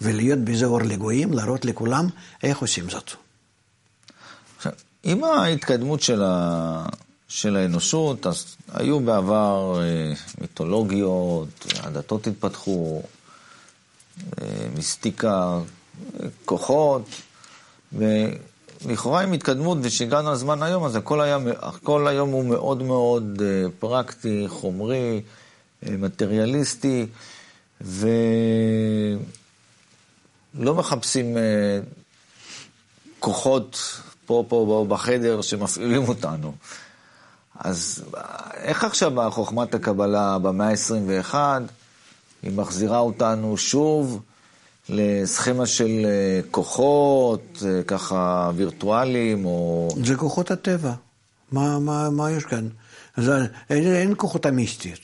ולהיות 0.00 0.38
בזה 0.38 0.66
אור 0.66 0.82
לגויים, 0.82 1.32
להראות 1.32 1.64
לכולם 1.64 2.06
איך 2.42 2.58
עושים 2.58 2.90
זאת. 2.90 3.10
עכשיו, 4.56 4.72
עם 5.02 5.24
ההתקדמות 5.24 6.00
של, 6.00 6.22
ה... 6.22 6.86
של 7.30 7.56
האנושות, 7.56 8.26
אז 8.26 8.56
היו 8.72 9.00
בעבר 9.00 9.80
אה, 9.82 10.12
מיתולוגיות, 10.40 11.66
הדתות 11.82 12.26
התפתחו, 12.26 13.02
אה, 14.40 14.46
מיסטיקה, 14.74 15.58
כוחות, 16.44 17.02
ולכאורה 17.92 19.20
עם 19.20 19.32
התקדמות 19.32 19.78
ושהגענו 19.82 20.32
לזמן 20.32 20.62
היום, 20.62 20.84
אז 20.84 20.96
הכל, 20.96 21.20
היה, 21.20 21.38
הכל 21.58 22.08
היום 22.08 22.30
הוא 22.30 22.44
מאוד 22.44 22.82
מאוד 22.82 23.42
אה, 23.44 23.64
פרקטי, 23.78 24.44
חומרי, 24.48 25.22
מטריאליסטי, 25.82 27.06
ולא 27.80 29.20
מחפשים 30.74 31.36
כוחות 33.18 34.00
פה, 34.26 34.44
פה, 34.48 34.86
בחדר 34.88 35.42
שמפעילים 35.42 36.08
אותנו. 36.08 36.52
אז 37.64 38.04
איך 38.54 38.84
עכשיו 38.84 39.30
חוכמת 39.30 39.74
הקבלה 39.74 40.38
במאה 40.38 40.68
ה-21, 40.68 41.34
היא 42.42 42.52
מחזירה 42.52 42.98
אותנו 42.98 43.56
שוב 43.56 44.22
לסכמה 44.88 45.66
של 45.66 46.02
אה, 46.04 46.40
כוחות, 46.50 47.62
אה, 47.66 47.82
ככה 47.82 48.50
וירטואליים, 48.56 49.44
או... 49.44 49.88
זה 50.04 50.16
כוחות 50.16 50.50
הטבע. 50.50 50.92
מה, 51.52 51.78
מה, 51.78 52.10
מה 52.10 52.30
יש 52.30 52.44
כאן? 52.44 52.68
זה, 53.16 53.46
אין, 53.70 53.94
אין 53.94 54.14
כוחות 54.16 54.46
המיסטיות. 54.46 55.00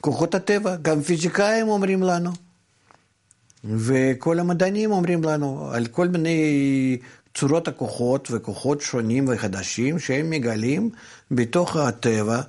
כוחות 0.00 0.34
הטבע, 0.34 0.76
גם 0.76 1.02
פיזיקאים 1.02 1.68
אומרים 1.68 2.02
לנו, 2.02 2.30
וכל 3.64 4.38
המדענים 4.38 4.92
אומרים 4.92 5.22
לנו 5.22 5.70
על 5.72 5.86
כל 5.86 6.08
מיני 6.08 6.98
צורות 7.34 7.68
הכוחות 7.68 8.28
וכוחות 8.30 8.80
שונים 8.80 9.24
וחדשים 9.28 9.98
שהם 9.98 10.30
מגלים 10.30 10.90
בתוך 11.30 11.76
הטבע, 11.76 12.40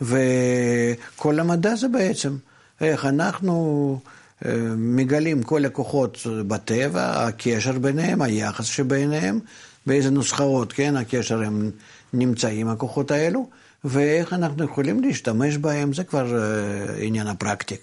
וכל 0.00 1.40
המדע 1.40 1.74
זה 1.74 1.88
בעצם 1.88 2.36
איך 2.80 3.04
אנחנו 3.06 3.98
אה, 4.44 4.54
מגלים 4.76 5.42
כל 5.42 5.64
הכוחות 5.64 6.18
בטבע, 6.46 7.26
הקשר 7.26 7.78
ביניהם, 7.78 8.22
היחס 8.22 8.64
שביניהם, 8.64 9.40
באיזה 9.86 10.10
נוסחאות, 10.10 10.72
כן, 10.72 10.96
הקשר 10.96 11.42
הם 11.42 11.70
נמצאים, 12.12 12.68
הכוחות 12.68 13.10
האלו, 13.10 13.48
ואיך 13.84 14.32
אנחנו 14.32 14.64
יכולים 14.64 15.00
להשתמש 15.02 15.56
בהם, 15.56 15.92
זה 15.92 16.04
כבר 16.04 16.26
uh, 16.26 16.90
עניין 16.98 17.26
הפרקטי, 17.26 17.76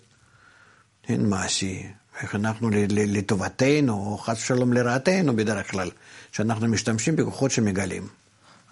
אין 1.09 1.29
מעשי. 1.29 1.83
איך 2.21 2.35
אנחנו 2.35 2.69
לטובתנו, 2.89 3.93
או 3.93 4.17
חס 4.17 4.37
ושלום 4.43 4.73
לרעתנו 4.73 5.35
בדרך 5.35 5.71
כלל, 5.71 5.89
שאנחנו 6.31 6.67
משתמשים 6.67 7.15
בכוחות 7.15 7.51
שמגלים. 7.51 8.07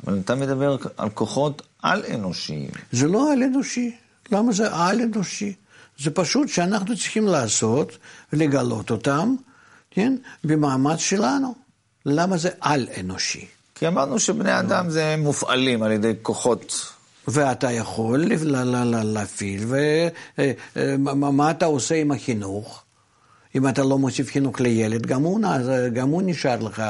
אבל 0.04 0.20
אתה 0.20 0.36
מדבר 0.36 0.78
על 0.98 1.10
כוחות 1.10 1.62
על-אנושיים. 1.82 2.70
זה 2.92 3.08
לא 3.08 3.34
על-אנושי. 3.34 3.96
למה 4.32 4.52
זה 4.52 4.76
על-אנושי? 4.76 5.54
זה 6.00 6.12
פשוט 6.12 6.50
שאנחנו 6.50 6.98
צריכים 6.98 7.28
לעשות 7.28 7.98
ולגלות 8.34 8.92
אותם, 8.92 9.36
כן, 9.92 10.16
במאמץ 10.44 11.00
שלנו. 11.00 11.56
למה 12.06 12.38
זה 12.38 12.50
על-אנושי? 12.62 13.46
כי 13.76 13.88
אמרנו 13.88 14.20
שבני 14.20 14.60
אדם 14.60 14.90
זה 14.90 15.16
מופעלים 15.18 15.84
על 15.84 15.92
ידי 15.92 16.14
כוחות. 16.22 16.92
ואתה 17.28 17.72
יכול 17.72 18.26
להפעיל, 19.04 19.64
ומה 19.68 21.28
אה, 21.28 21.46
אה, 21.46 21.52
אתה 21.52 21.66
עושה 21.66 21.96
עם 21.96 22.12
החינוך? 22.12 22.85
אם 23.56 23.68
אתה 23.68 23.84
לא 23.84 23.98
מוסיף 23.98 24.32
חינוך 24.32 24.62
לילד, 24.62 25.06
גם 25.06 25.24
הוא, 25.24 25.40
גם 25.94 26.10
הוא 26.10 26.22
נשאר 26.26 26.60
לך 26.60 26.84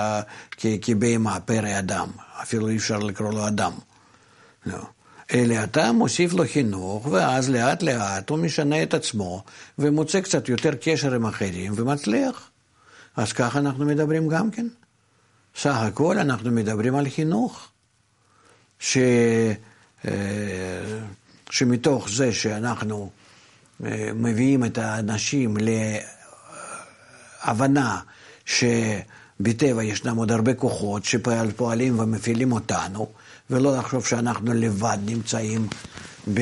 כבהמה, 0.82 1.40
פרא 1.40 1.80
אדם, 1.80 2.08
אפילו 2.42 2.70
אי 2.70 2.78
אפשר 2.78 3.00
לקרוא 3.00 3.34
לו 3.34 3.48
אדם. 3.48 3.72
לא. 4.66 4.80
אלא 5.34 5.64
אתה 5.64 5.92
מוסיף 5.92 6.34
לו 6.34 6.44
חינוך, 6.54 7.06
ואז 7.06 7.50
לאט 7.50 7.84
לאט 7.84 8.30
הוא 8.30 8.38
משנה 8.38 8.84
את 8.84 8.94
עצמו, 8.94 9.44
ומוצא 9.80 10.22
קצת 10.22 10.50
יותר 10.50 10.72
קשר 10.82 11.16
עם 11.16 11.26
אחרים, 11.26 11.74
ומצליח. 11.76 12.50
אז 13.16 13.34
ככה 13.34 13.60
אנחנו 13.60 13.86
מדברים 13.86 14.28
גם 14.28 14.52
כן. 14.52 14.68
סך 15.56 15.76
הכל 15.76 16.18
אנחנו 16.18 16.52
מדברים 16.52 16.96
על 16.96 17.10
חינוך. 17.10 17.68
ש... 18.80 18.98
אה, 20.08 20.12
שמתוך 21.50 22.10
זה 22.10 22.34
שאנחנו 22.34 23.10
אה, 23.86 24.10
מביאים 24.16 24.66
את 24.66 24.78
האנשים 24.78 25.58
להבנה 27.48 28.00
שבטבע 28.46 29.84
ישנם 29.84 30.18
עוד 30.18 30.32
הרבה 30.32 30.54
כוחות 30.54 31.06
שפועלים 31.06 32.00
ומפעילים 32.00 32.52
אותנו, 32.52 33.08
ולא 33.50 33.78
לחשוב 33.78 34.06
שאנחנו 34.06 34.54
לבד 34.54 34.98
נמצאים 35.06 35.68
ב... 36.34 36.42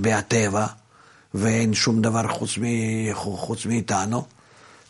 בטבע 0.00 0.66
ואין 1.34 1.74
שום 1.74 2.02
דבר 2.02 2.28
חוץ, 2.28 2.58
מ... 2.58 2.64
חוץ 3.14 3.66
מאיתנו, 3.66 4.24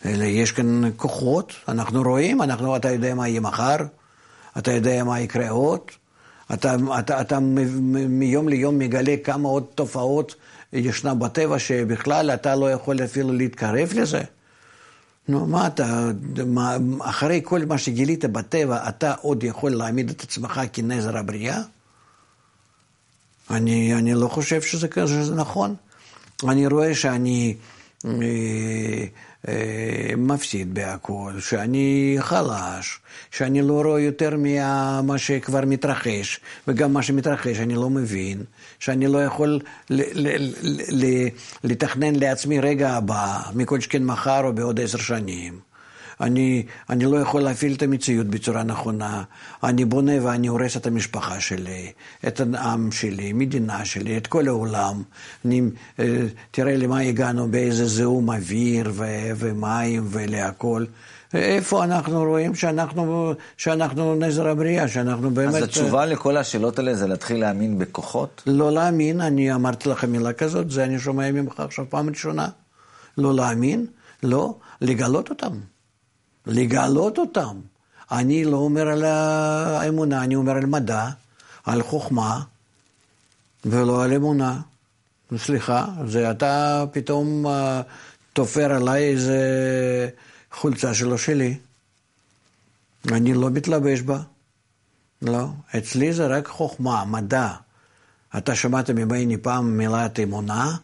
אלא 0.05 0.25
יש 0.25 0.53
כאן 0.53 0.83
כוחות, 0.97 1.53
אנחנו 1.69 2.03
רואים, 2.03 2.43
אנחנו, 2.43 2.77
אתה 2.77 2.91
יודע 2.91 3.15
מה 3.15 3.29
יהיה 3.29 3.41
מחר, 3.41 3.77
אתה 4.59 4.73
יודע 4.73 5.05
מה 5.05 5.21
יקרה 5.21 5.51
עוד, 5.51 5.81
אתה, 6.55 6.77
אתה, 6.99 7.21
אתה 7.21 7.39
מיום 8.09 8.49
ליום 8.49 8.79
מגלה 8.79 9.15
כמה 9.25 9.49
עוד 9.49 9.65
תופעות 9.75 10.35
ישנה 10.75 11.15
בטבע 11.15 11.59
שבכלל 11.59 12.31
אתה 12.31 12.57
לא 12.57 12.73
יכול 12.73 13.05
אפילו 13.05 13.33
להתקרב 13.33 13.93
לזה. 13.95 14.23
נו, 15.29 15.47
מה 15.47 15.67
אתה, 15.67 16.11
מה, 16.47 16.77
אחרי 17.01 17.41
כל 17.45 17.65
מה 17.65 17.79
שגילית 17.79 18.25
בטבע, 18.25 18.89
אתה 18.89 19.15
עוד 19.21 19.45
יכול 19.45 19.71
להעמיד 19.71 20.11
את 20.11 20.23
עצמך 20.23 20.61
כנזר 20.73 21.17
הבריאה? 21.17 21.61
אני, 23.51 23.95
אני 23.95 24.15
לא 24.15 24.29
חושב 24.29 24.63
שזה, 24.63 24.89
שזה 25.07 25.35
נכון. 25.35 25.75
אני 26.49 26.67
רואה 26.67 26.95
שאני 26.95 27.57
אה, 28.05 28.11
מפסיד 30.17 30.75
בהכל, 30.75 31.33
שאני 31.41 32.17
חלש, 32.21 33.01
שאני 33.31 33.63
לא 33.63 33.83
רואה 33.85 34.01
יותר 34.01 34.37
ממה 34.39 35.19
שכבר 35.19 35.61
מתרחש, 35.67 36.41
וגם 36.69 36.93
מה 36.93 37.03
שמתרחש 37.03 37.61
אני 37.61 37.75
לא 37.75 37.91
מבין, 37.91 38.43
שאני 38.79 39.07
לא 39.07 39.25
יכול 39.25 39.61
לתכנן 41.65 42.15
לעצמי 42.15 42.61
רגע 42.61 42.91
הבא, 42.91 43.41
מכל 43.55 43.81
שכן 43.81 44.05
מחר 44.05 44.45
או 44.45 44.53
בעוד 44.53 44.81
עשר 44.81 44.99
שנים. 44.99 45.74
אני, 46.21 46.67
אני 46.91 47.05
לא 47.05 47.17
יכול 47.17 47.41
להפעיל 47.41 47.75
את 47.75 47.83
המציאות 47.83 48.27
בצורה 48.27 48.63
נכונה. 48.63 49.23
אני 49.65 49.85
בונה 49.85 50.13
ואני 50.23 50.47
הורס 50.47 50.77
את 50.77 50.87
המשפחה 50.87 51.41
שלי, 51.41 51.93
את 52.27 52.41
העם 52.55 52.93
שלי, 52.93 53.33
מדינה 53.33 53.85
שלי, 53.85 54.17
את 54.17 54.27
כל 54.27 54.49
העולם. 54.49 55.03
אני, 55.45 55.63
אה, 56.01 56.27
תראה 56.51 56.77
למה 56.77 56.99
הגענו, 56.99 57.49
באיזה 57.49 57.87
זיהום 57.87 58.31
אוויר 58.31 58.93
ו, 58.95 59.05
ומים 59.37 60.07
ולהכול. 60.11 60.87
איפה 61.35 61.85
אנחנו 61.85 62.25
רואים 62.25 62.55
שאנחנו, 62.55 63.35
שאנחנו 63.57 64.15
נזר 64.15 64.49
הבריאה, 64.49 64.89
שאנחנו 64.89 65.31
באמת... 65.31 65.55
אז 65.55 65.63
התשובה 65.63 66.07
לכל 66.07 66.37
השאלות 66.37 66.79
האלה 66.79 66.95
זה 66.95 67.07
להתחיל 67.07 67.41
להאמין 67.41 67.79
בכוחות? 67.79 68.43
לא 68.47 68.73
להאמין, 68.73 69.21
אני 69.21 69.55
אמרתי 69.55 69.89
לך 69.89 70.05
מילה 70.05 70.33
כזאת, 70.33 70.71
זה 70.71 70.85
אני 70.85 70.99
שומע 70.99 71.33
ממך 71.33 71.61
עכשיו 71.61 71.85
פעם 71.89 72.09
ראשונה. 72.09 72.49
לא 73.19 73.35
להאמין, 73.35 73.87
לא, 74.23 74.55
לגלות 74.81 75.31
אותם. 75.31 75.53
לגלות 76.47 77.19
אותם. 77.19 77.61
אני 78.13 78.45
לא 78.45 78.57
אומר 78.57 78.89
על 78.89 79.05
האמונה, 79.05 80.25
אני 80.25 80.35
אומר 80.35 80.53
על 80.53 80.67
מדע, 80.67 81.09
על 81.65 81.83
חוכמה, 81.83 82.43
ולא 83.65 84.05
על 84.05 84.13
אמונה. 84.13 84.61
סליחה, 85.37 85.87
זה 86.07 86.31
אתה 86.31 86.85
פתאום 86.93 87.47
uh, 87.47 87.51
תופר 88.33 88.73
עליי 88.73 89.05
איזה 89.05 89.39
חולצה 90.53 90.95
שלא 90.95 91.19
שלי. 91.19 91.59
אני 93.13 93.35
לא 93.35 93.51
מתלבש 93.51 94.01
בה. 94.01 94.21
לא. 95.23 95.49
אצלי 95.79 96.13
זה 96.13 96.27
רק 96.27 96.47
חוכמה, 96.49 97.05
מדע. 97.05 97.49
אתה 98.39 98.55
שמעת 98.55 98.91
ממני 98.91 99.37
פעם 99.37 99.77
מילת 99.79 100.21
אמונה, 100.21 100.77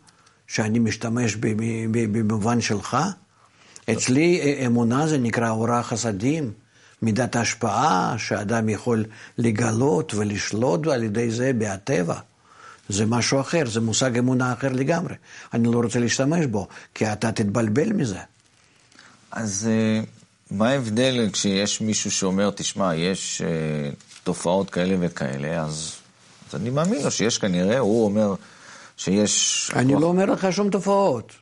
שאני 0.46 0.78
משתמש 0.78 1.36
במובן 1.90 2.60
שלך? 2.60 2.96
אצלי 3.90 4.40
אה, 4.40 4.66
אמונה 4.66 5.06
זה 5.06 5.18
נקרא 5.18 5.50
אורה 5.50 5.82
חסדים, 5.82 6.52
מידת 7.02 7.36
ההשפעה 7.36 8.14
שאדם 8.18 8.68
יכול 8.68 9.04
לגלות 9.38 10.14
ולשלוט 10.14 10.86
על 10.86 11.02
ידי 11.02 11.30
זה 11.30 11.52
בהטבע. 11.52 12.18
זה 12.88 13.06
משהו 13.06 13.40
אחר, 13.40 13.62
זה 13.66 13.80
מושג 13.80 14.18
אמונה 14.18 14.52
אחר 14.52 14.68
לגמרי. 14.72 15.14
אני 15.54 15.68
לא 15.68 15.80
רוצה 15.84 15.98
להשתמש 15.98 16.46
בו, 16.46 16.68
כי 16.94 17.12
אתה 17.12 17.32
תתבלבל 17.32 17.92
מזה. 17.92 18.18
אז 19.30 19.68
אה, 19.70 20.00
מה 20.50 20.68
ההבדל 20.68 21.28
כשיש 21.32 21.80
מישהו 21.80 22.10
שאומר, 22.10 22.50
תשמע, 22.50 22.94
יש 22.94 23.42
uh, 23.42 23.94
תופעות 24.24 24.70
כאלה 24.70 24.96
וכאלה, 25.00 25.62
אז, 25.62 25.92
אז 26.48 26.60
אני 26.60 26.70
מאמין 26.70 27.02
לו 27.02 27.10
שיש 27.10 27.38
כנראה, 27.38 27.78
הוא 27.78 28.04
אומר 28.04 28.34
שיש... 28.96 29.70
אני 29.74 29.92
כוח... 29.92 30.02
לא 30.02 30.06
אומר 30.06 30.24
לך 30.24 30.52
שום 30.52 30.70
תופעות. 30.70 31.32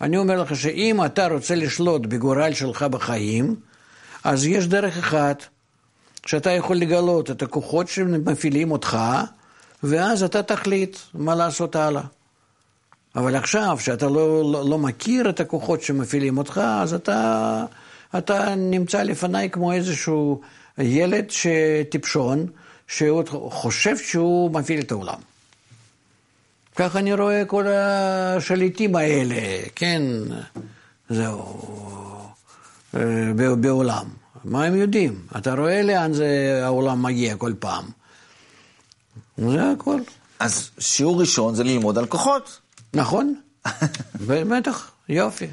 אני 0.00 0.16
אומר 0.16 0.42
לך 0.42 0.56
שאם 0.56 1.04
אתה 1.04 1.26
רוצה 1.26 1.54
לשלוט 1.54 2.06
בגורל 2.06 2.52
שלך 2.52 2.82
בחיים, 2.82 3.56
אז 4.24 4.46
יש 4.46 4.66
דרך 4.66 4.98
אחת, 4.98 5.44
שאתה 6.26 6.50
יכול 6.50 6.76
לגלות 6.76 7.30
את 7.30 7.42
הכוחות 7.42 7.88
שמפעילים 7.88 8.70
אותך, 8.70 8.98
ואז 9.82 10.22
אתה 10.22 10.42
תחליט 10.42 10.96
מה 11.14 11.34
לעשות 11.34 11.76
הלאה. 11.76 12.02
אבל 13.16 13.36
עכשיו, 13.36 13.76
שאתה 13.80 14.06
לא, 14.06 14.52
לא, 14.52 14.68
לא 14.68 14.78
מכיר 14.78 15.28
את 15.28 15.40
הכוחות 15.40 15.82
שמפעילים 15.82 16.38
אותך, 16.38 16.60
אז 16.64 16.94
אתה, 16.94 17.64
אתה 18.18 18.54
נמצא 18.54 19.02
לפניי 19.02 19.50
כמו 19.50 19.72
איזשהו 19.72 20.40
ילד 20.78 21.30
שטיפשון, 21.30 22.46
שהוא 22.86 23.24
חושב 23.50 23.96
שהוא 23.96 24.50
מפעיל 24.50 24.80
את 24.80 24.92
העולם. 24.92 25.18
ככה 26.76 26.98
אני 26.98 27.14
רואה 27.14 27.44
כל 27.44 27.66
השליטים 27.66 28.96
האלה, 28.96 29.34
כן, 29.74 30.02
זהו, 31.08 31.60
אה, 32.94 33.54
בעולם. 33.60 34.06
מה 34.44 34.64
הם 34.64 34.74
יודעים? 34.74 35.26
אתה 35.38 35.54
רואה 35.54 35.82
לאן 35.82 36.12
זה 36.12 36.60
העולם 36.64 37.02
מגיע 37.02 37.36
כל 37.36 37.52
פעם. 37.58 37.84
זה 39.38 39.70
הכל. 39.70 40.00
אז 40.38 40.70
שיעור 40.78 41.20
ראשון 41.20 41.54
זה 41.54 41.64
ללמוד 41.64 41.98
על 41.98 42.06
כוחות. 42.06 42.60
נכון, 42.94 43.34
בטח, 44.28 44.90
יופי. 45.08 45.46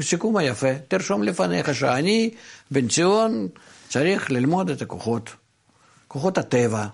סיכום 0.00 0.36
היפה, 0.36 0.74
תרשום 0.88 1.22
לפניך 1.22 1.74
שאני, 1.74 2.30
בן 2.70 2.88
ציון, 2.88 3.48
צריך 3.88 4.30
ללמוד 4.30 4.70
את 4.70 4.82
הכוחות, 4.82 5.30
כוחות 6.08 6.38
הטבע, 6.38 6.86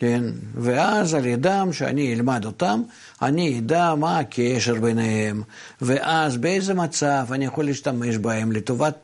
כן? 0.00 0.24
ואז 0.54 1.14
על 1.14 1.26
ידם, 1.26 1.68
שאני 1.72 2.14
אלמד 2.14 2.44
אותם, 2.44 2.82
אני 3.22 3.58
אדע 3.58 3.94
מה 3.94 4.18
הקשר 4.18 4.74
ביניהם, 4.74 5.42
ואז 5.80 6.36
באיזה 6.36 6.74
מצב 6.74 7.26
אני 7.32 7.44
יכול 7.44 7.64
להשתמש 7.64 8.16
בהם 8.16 8.52
לטובת 8.52 8.94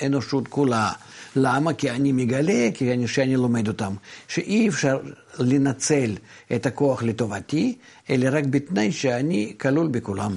האנושות 0.00 0.48
כולה. 0.48 0.92
למה? 1.36 1.72
כי 1.72 1.90
אני 1.90 2.12
מגלה, 2.12 2.68
כי 2.74 2.92
אני, 2.92 3.08
שאני 3.08 3.36
לומד 3.36 3.68
אותם, 3.68 3.94
שאי 4.28 4.68
אפשר 4.68 4.98
לנצל 5.38 6.16
את 6.54 6.66
הכוח 6.66 7.02
לטובתי, 7.02 7.76
אלא 8.10 8.28
רק 8.32 8.44
בתנאי 8.44 8.92
שאני 8.92 9.54
כלול 9.60 9.88
בכולם. 9.88 10.36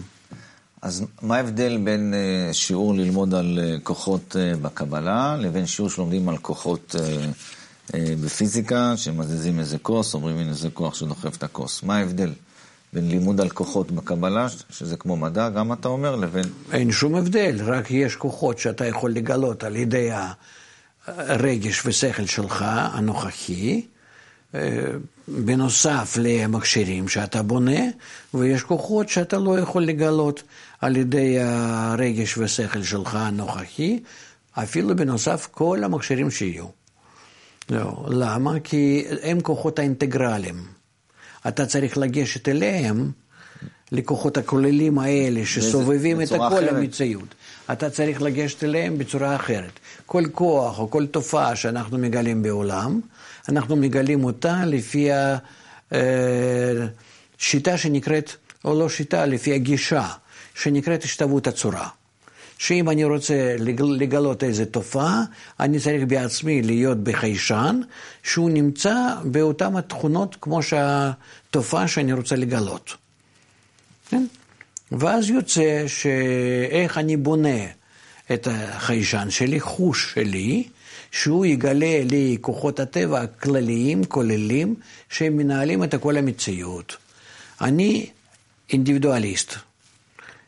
אז 0.81 1.05
מה 1.21 1.35
ההבדל 1.35 1.77
בין 1.83 2.13
uh, 2.13 2.53
שיעור 2.53 2.93
ללמוד 2.93 3.33
על 3.33 3.59
uh, 3.59 3.83
כוחות 3.83 4.35
uh, 4.35 4.57
בקבלה, 4.57 5.37
לבין 5.39 5.65
שיעור 5.65 5.89
שלומדים 5.89 6.29
על 6.29 6.37
כוחות 6.37 6.95
בפיזיקה, 7.95 8.93
שמזיזים 8.97 9.59
איזה 9.59 9.77
כוס, 9.77 10.13
אומרים 10.13 10.37
הנה 10.37 10.53
זה 10.53 10.69
כוח 10.69 10.95
שדוחף 10.95 11.37
את 11.37 11.43
הכוס. 11.43 11.83
מה 11.83 11.97
ההבדל 11.97 12.33
בין 12.93 13.09
לימוד 13.09 13.41
על 13.41 13.49
כוחות 13.49 13.91
בקבלה, 13.91 14.47
שזה 14.69 14.97
כמו 14.97 15.17
מדע, 15.17 15.49
גם 15.49 15.73
אתה 15.73 15.87
אומר, 15.87 16.15
לבין... 16.15 16.45
אין 16.71 16.91
שום 16.91 17.15
הבדל, 17.15 17.59
רק 17.65 17.91
יש 17.91 18.15
כוחות 18.15 18.59
שאתה 18.59 18.85
יכול 18.85 19.11
לגלות 19.11 19.63
על 19.63 19.75
ידי 19.75 20.09
הרגש 21.07 21.85
ושכל 21.85 22.25
שלך, 22.25 22.65
הנוכחי, 22.67 23.81
בנוסף 25.27 26.17
למכשירים 26.21 27.07
שאתה 27.07 27.43
בונה, 27.43 27.81
ויש 28.33 28.63
כוחות 28.63 29.09
שאתה 29.09 29.37
לא 29.37 29.59
יכול 29.59 29.83
לגלות 29.83 30.43
על 30.81 30.97
ידי 30.97 31.37
הרגש 31.39 32.37
ושכל 32.37 32.83
שלך 32.83 33.15
הנוכחי, 33.15 33.99
אפילו 34.51 34.95
בנוסף 34.95 35.47
כל 35.51 35.83
המכשירים 35.83 36.31
שיהיו. 36.31 36.80
לא, 37.69 38.05
למה? 38.07 38.59
כי 38.59 39.05
הם 39.21 39.41
כוחות 39.41 39.79
האינטגרליים. 39.79 40.63
אתה 41.47 41.65
צריך 41.65 41.97
לגשת 41.97 42.49
אליהם, 42.49 43.11
לכוחות 43.91 44.37
הכוללים 44.37 44.99
האלה 44.99 45.45
שסובבים 45.45 46.21
את 46.21 46.29
כל 46.29 46.69
המציאות. 46.69 47.35
אתה 47.71 47.89
צריך 47.89 48.21
לגשת 48.21 48.63
אליהם 48.63 48.97
בצורה 48.97 49.35
אחרת. 49.35 49.79
כל 50.05 50.23
כוח 50.31 50.79
או 50.79 50.91
כל 50.91 51.05
תופעה 51.05 51.55
שאנחנו 51.55 51.97
מגלים 51.97 52.43
בעולם, 52.43 53.01
אנחנו 53.49 53.75
מגלים 53.75 54.23
אותה 54.23 54.65
לפי 54.65 55.09
השיטה 55.91 57.77
שנקראת, 57.77 58.31
או 58.65 58.79
לא 58.79 58.89
שיטה, 58.89 59.25
לפי 59.25 59.53
הגישה 59.53 60.07
שנקראת 60.55 61.03
השתוות 61.03 61.47
הצורה. 61.47 61.87
שאם 62.61 62.89
אני 62.89 63.03
רוצה 63.03 63.55
לגלות 63.59 64.43
איזו 64.43 64.65
תופעה, 64.65 65.23
אני 65.59 65.79
צריך 65.79 66.03
בעצמי 66.07 66.61
להיות 66.61 66.97
בחיישן, 66.97 67.81
שהוא 68.23 68.49
נמצא 68.49 68.95
באותן 69.23 69.75
התכונות 69.75 70.35
כמו 70.41 70.63
שהתופעה 70.63 71.87
שאני 71.87 72.13
רוצה 72.13 72.35
לגלות. 72.35 72.95
כן? 74.09 74.25
ואז 74.91 75.29
יוצא 75.29 75.83
שאיך 75.87 76.97
אני 76.97 77.17
בונה 77.17 77.65
את 78.33 78.47
החיישן 78.51 79.29
שלי, 79.29 79.59
חוש 79.59 80.13
שלי, 80.13 80.63
שהוא 81.11 81.45
יגלה 81.45 82.01
לי 82.09 82.37
כוחות 82.41 82.79
הטבע 82.79 83.21
הכלליים, 83.21 84.03
כוללים, 84.03 84.75
שהם 85.09 85.37
מנהלים 85.37 85.83
את 85.83 85.95
כל 85.95 86.17
המציאות. 86.17 86.97
אני 87.61 88.09
אינדיבידואליסט, 88.69 89.55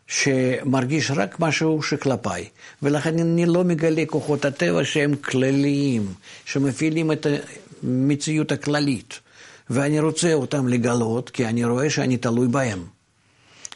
שמרגיש 0.08 1.12
רק 1.12 1.40
משהו 1.40 1.84
שכלפיי, 1.84 2.46
ולכן 2.82 3.20
אני 3.20 3.46
לא 3.46 3.64
מגלה 3.64 4.04
כוחות 4.08 4.46
הטבע 4.46 4.84
שהם 4.84 5.16
כלליים, 5.16 6.14
שמפעילים 6.46 7.12
את 7.12 7.28
המציאות 7.84 8.52
הכללית, 8.52 9.20
ואני 9.70 10.00
רוצה 10.00 10.34
אותם 10.34 10.68
לגלות, 10.68 11.30
כי 11.30 11.46
אני 11.46 11.66
רואה 11.66 11.90
שאני 11.90 12.18
תלוי 12.18 12.48
בהם, 12.48 12.84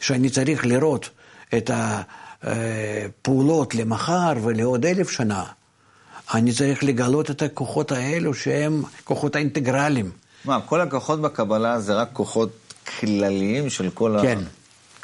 שאני 0.00 0.30
צריך 0.30 0.66
לראות 0.66 1.10
את 1.56 1.70
הפעולות 2.42 3.74
למחר 3.74 4.32
ולעוד 4.42 4.86
אלף 4.86 5.10
שנה. 5.10 5.44
אני 6.34 6.52
צריך 6.52 6.84
לגלות 6.84 7.30
את 7.30 7.42
הכוחות 7.42 7.92
האלו 7.92 8.34
שהם 8.34 8.82
כוחות 9.04 9.36
האינטגרליים. 9.36 10.10
מה, 10.44 10.60
כל 10.60 10.80
הכוחות 10.80 11.20
בקבלה 11.20 11.80
זה 11.80 11.94
רק 11.94 12.08
כוחות 12.12 12.50
כלליים 13.00 13.70
של 13.70 13.90
כל 13.90 14.16
כן, 14.22 14.38
ה... 14.38 14.42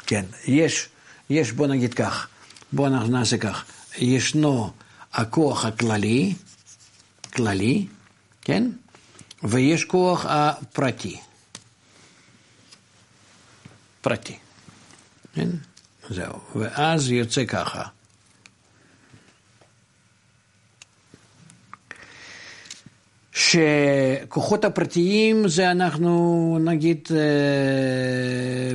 כן, 0.05 0.25
כן. 0.45 0.51
יש, 0.51 0.89
יש, 1.29 1.51
בוא 1.51 1.67
נגיד 1.67 1.93
כך, 1.93 2.27
בוא 2.73 2.89
נעשה 2.89 3.37
כך. 3.37 3.65
ישנו 3.97 4.71
הכוח 5.13 5.65
הכללי, 5.65 6.33
כללי, 7.33 7.87
כן? 8.41 8.69
ויש 9.43 9.85
כוח 9.85 10.25
הפרטי. 10.29 11.19
פרטי. 14.01 14.37
כן? 15.33 15.49
זהו. 16.09 16.33
ואז 16.55 17.11
יוצא 17.11 17.45
ככה. 17.45 17.83
שכוחות 23.35 24.65
הפרטיים 24.65 25.47
זה 25.47 25.71
אנחנו 25.71 26.57
נגיד 26.61 27.07
אה, 27.11 28.73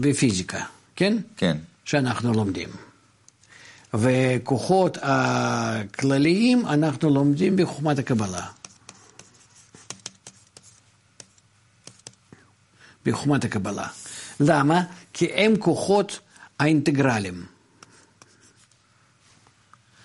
בפיזיקה, 0.00 0.60
כן? 1.02 1.16
כן. 1.36 1.56
שאנחנו 1.84 2.32
לומדים. 2.32 2.68
וכוחות 3.94 4.98
הכלליים 5.02 6.66
אנחנו 6.66 7.10
לומדים 7.10 7.56
בחוכמת 7.56 7.98
הקבלה. 7.98 8.46
בחוכמת 13.06 13.44
הקבלה. 13.44 13.86
למה? 14.40 14.82
כי 15.12 15.32
הם 15.32 15.56
כוחות 15.58 16.20
האינטגרליים. 16.58 17.44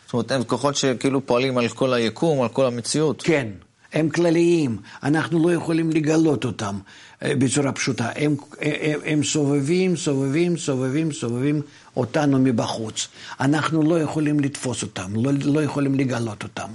זאת 0.05 0.13
אומרת, 0.13 0.31
הם 0.31 0.43
כוחות 0.43 0.75
שכאילו 0.75 1.25
פועלים 1.25 1.57
על 1.57 1.69
כל 1.69 1.93
היקום, 1.93 2.41
על 2.41 2.49
כל 2.49 2.65
המציאות. 2.65 3.21
כן, 3.21 3.47
הם 3.93 4.10
כלליים, 4.10 4.78
אנחנו 5.04 5.50
לא 5.50 5.54
יכולים 5.54 5.89
לגלות 5.89 6.45
אותם 6.45 6.80
אה, 7.23 7.34
בצורה 7.36 7.71
פשוטה. 7.71 8.10
הם, 8.15 8.36
הם, 8.62 9.00
הם 9.06 9.23
סובבים, 9.23 9.95
סובבים, 9.95 10.58
סובבים, 10.58 11.12
סובבים 11.12 11.62
אותנו 11.97 12.39
מבחוץ. 12.39 13.08
אנחנו 13.39 13.82
לא 13.82 14.00
יכולים 14.00 14.39
לתפוס 14.39 14.84
אותם, 14.84 15.12
לא, 15.15 15.32
לא 15.43 15.63
יכולים 15.63 15.95
לגלות 15.95 16.43
אותם. 16.43 16.69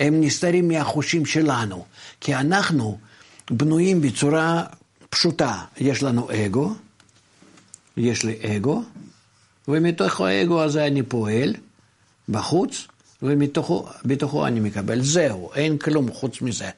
הם 0.00 0.20
נסתרים 0.20 0.68
מהחושים 0.68 1.26
שלנו, 1.26 1.84
כי 2.20 2.34
אנחנו 2.34 2.98
בנויים 3.50 4.00
בצורה 4.00 4.64
פשוטה. 5.10 5.64
יש 5.78 6.02
לנו 6.02 6.28
אגו, 6.32 6.74
יש 7.96 8.24
לי 8.24 8.56
אגו, 8.56 8.82
ומתוך 9.68 10.20
האגו 10.20 10.62
הזה 10.62 10.86
אני 10.86 11.02
פועל. 11.02 11.54
בחוץ, 12.28 12.86
ומתוכו 13.22 14.46
אני 14.46 14.60
מקבל. 14.60 15.02
זהו, 15.02 15.50
אין 15.54 15.78
כלום 15.78 16.12
חוץ 16.12 16.42
מזה. 16.42 16.70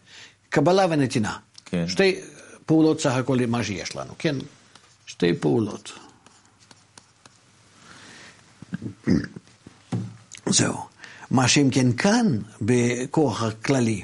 קבלה 0.51 0.87
ונתינה. 0.91 1.37
כן. 1.65 1.89
שתי 1.89 2.21
פעולות 2.67 3.01
סך 3.01 3.13
הכל 3.13 3.39
מה 3.49 3.65
שיש 3.65 3.97
לנו, 3.97 4.13
כן? 4.19 4.37
שתי 5.07 5.35
פעולות. 5.35 5.93
זהו. 10.47 10.93
מה 11.31 11.49
שאם 11.49 11.69
כן 11.73 11.93
כאן, 11.93 12.39
בכוח 12.61 13.43
הכללי, 13.43 14.03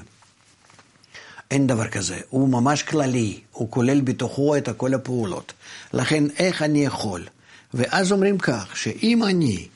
אין 1.50 1.66
דבר 1.66 1.88
כזה. 1.88 2.20
הוא 2.28 2.48
ממש 2.48 2.82
כללי, 2.82 3.40
הוא 3.52 3.70
כולל 3.70 4.00
בתוכו 4.00 4.56
את 4.56 4.68
כל 4.76 4.94
הפעולות. 4.94 5.52
לכן, 5.92 6.24
איך 6.38 6.62
אני 6.62 6.84
יכול? 6.84 7.26
ואז 7.74 8.12
אומרים 8.12 8.38
כך, 8.38 8.76
שאם 8.76 9.24
אני 9.24 9.68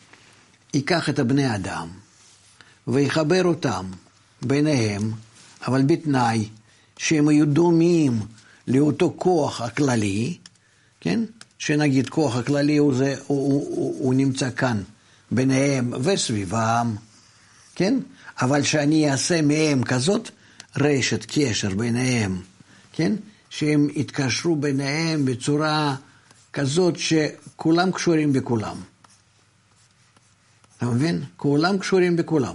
ייקח 0.75 1.09
את 1.09 1.19
הבני 1.19 1.55
אדם 1.55 1.89
ויחבר 2.87 3.45
אותם 3.45 3.87
ביניהם, 4.43 5.13
אבל 5.67 5.83
בתנאי 5.83 6.49
שהם 6.99 7.31
יהיו 7.31 7.47
דומים 7.47 8.21
לאותו 8.69 9.15
כוח 9.17 9.61
הכללי, 9.61 10.37
כן? 11.01 11.21
שנגיד 11.59 12.09
כוח 12.09 12.37
הכללי 12.37 12.77
הוא, 12.77 12.95
זה, 12.95 13.15
הוא, 13.27 13.53
הוא, 13.53 13.77
הוא, 13.77 14.05
הוא 14.05 14.15
נמצא 14.15 14.51
כאן, 14.51 14.83
ביניהם 15.31 15.93
וסביבם, 16.03 16.97
כן? 17.75 17.99
אבל 18.41 18.63
שאני 18.63 19.11
אעשה 19.11 19.43
מהם 19.43 19.85
כזאת 19.85 20.31
רשת 20.77 21.27
קשר 21.29 21.75
ביניהם, 21.75 22.41
כן? 22.93 23.13
שהם 23.51 23.89
התקשרו 23.97 24.57
ביניהם 24.57 25.25
בצורה 25.25 25.97
כזאת 26.53 26.95
שכולם 26.99 27.93
קשורים 27.93 28.33
בכולם. 28.33 28.77
אתה 30.77 30.87
מבין? 30.87 31.25
כולם 31.37 31.79
קשורים 31.79 32.17
בכולם. 32.17 32.55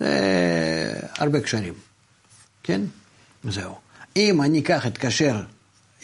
זה 0.00 1.00
הרבה 1.18 1.40
קשרים, 1.40 1.74
כן? 2.62 2.80
זהו. 3.44 3.74
אם 4.16 4.42
אני 4.42 4.60
אקח, 4.60 4.86
אתקשר, 4.86 5.42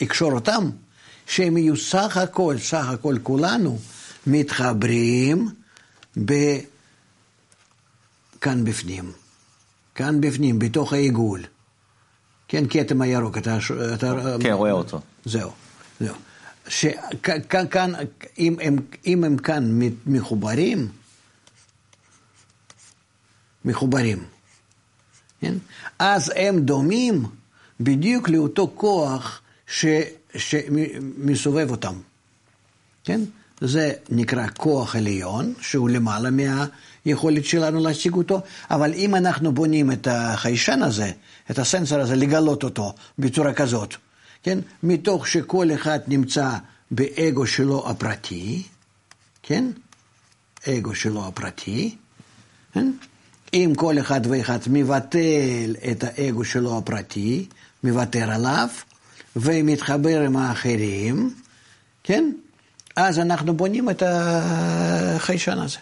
אקשור 0.03 0.33
אותם, 0.33 0.71
שהם 1.27 1.57
יהיו 1.57 1.77
סך 1.77 2.17
הכל, 2.17 2.57
סך 2.59 2.89
הכל 2.89 3.17
כולנו, 3.23 3.79
מתחברים 4.27 5.49
ב... 6.25 6.33
כאן 8.41 8.65
בפנים. 8.65 9.13
כאן 9.95 10.21
בפנים, 10.21 10.59
בתוך 10.59 10.93
העיגול. 10.93 11.41
כן, 12.49 12.65
כתם 12.71 13.03
הירוק, 13.03 13.39
אתה... 13.39 13.59
אתה 13.95 14.37
כן, 14.41 14.53
רואה 14.53 14.73
אותו. 14.73 15.01
זהו, 15.25 15.51
זהו. 16.01 16.15
שכאן, 16.69 17.67
כאן, 17.71 17.93
אם 18.39 18.57
הם, 18.63 18.77
אם 19.07 19.25
הם 19.25 19.37
כאן 19.37 19.79
מחוברים, 20.07 20.89
מחוברים, 23.65 24.25
כן? 25.41 25.55
אז 25.99 26.33
הם 26.37 26.61
דומים 26.61 27.25
בדיוק 27.81 28.29
לאותו 28.29 28.73
כוח 28.75 29.41
ש, 29.67 29.85
שמסובב 30.37 31.71
אותם, 31.71 31.95
כן? 33.05 33.21
זה 33.61 33.93
נקרא 34.11 34.47
כוח 34.57 34.97
עליון, 34.97 35.55
שהוא 35.61 35.91
למעלה 35.91 36.29
מהיכולת 36.31 37.45
שלנו 37.45 37.81
להשיג 37.81 38.15
אותו, 38.15 38.41
אבל 38.71 38.95
אם 38.95 39.15
אנחנו 39.15 39.53
בונים 39.53 39.93
את 39.93 40.09
החיישן 40.11 40.83
הזה, 40.83 41.13
את 41.51 41.59
הסנסור 41.59 41.99
הזה, 41.99 42.17
לגלות 42.17 42.65
אותו 42.65 42.95
בצורה 43.19 43.53
כזאת, 43.53 43.95
כן? 44.43 44.59
מתוך 44.83 45.29
שכל 45.29 45.69
אחד 45.75 45.99
נמצא 46.09 46.51
באגו 46.91 47.47
שלו 47.47 47.91
הפרטי, 47.91 48.63
כן? 49.43 49.71
אגו 50.69 50.95
שלו 50.95 51.27
הפרטי, 51.27 51.97
כן? 52.73 52.93
אם 53.55 53.73
כל 53.77 53.99
אחד 53.99 54.21
ואחד 54.25 54.59
מבטל 54.67 55.77
את 55.91 56.05
האגו 56.05 56.45
שלו 56.45 56.79
הפרטי, 56.79 57.47
מוותר 57.85 58.31
עליו, 58.31 58.69
ומתחבר 59.37 60.21
עם 60.21 60.37
האחרים, 60.37 61.35
כן? 62.05 62.33
אז 62.97 63.19
אנחנו 63.19 63.57
בונים 63.57 63.91
את 63.91 64.03
החיישן 64.07 65.59
הזה. 65.59 65.79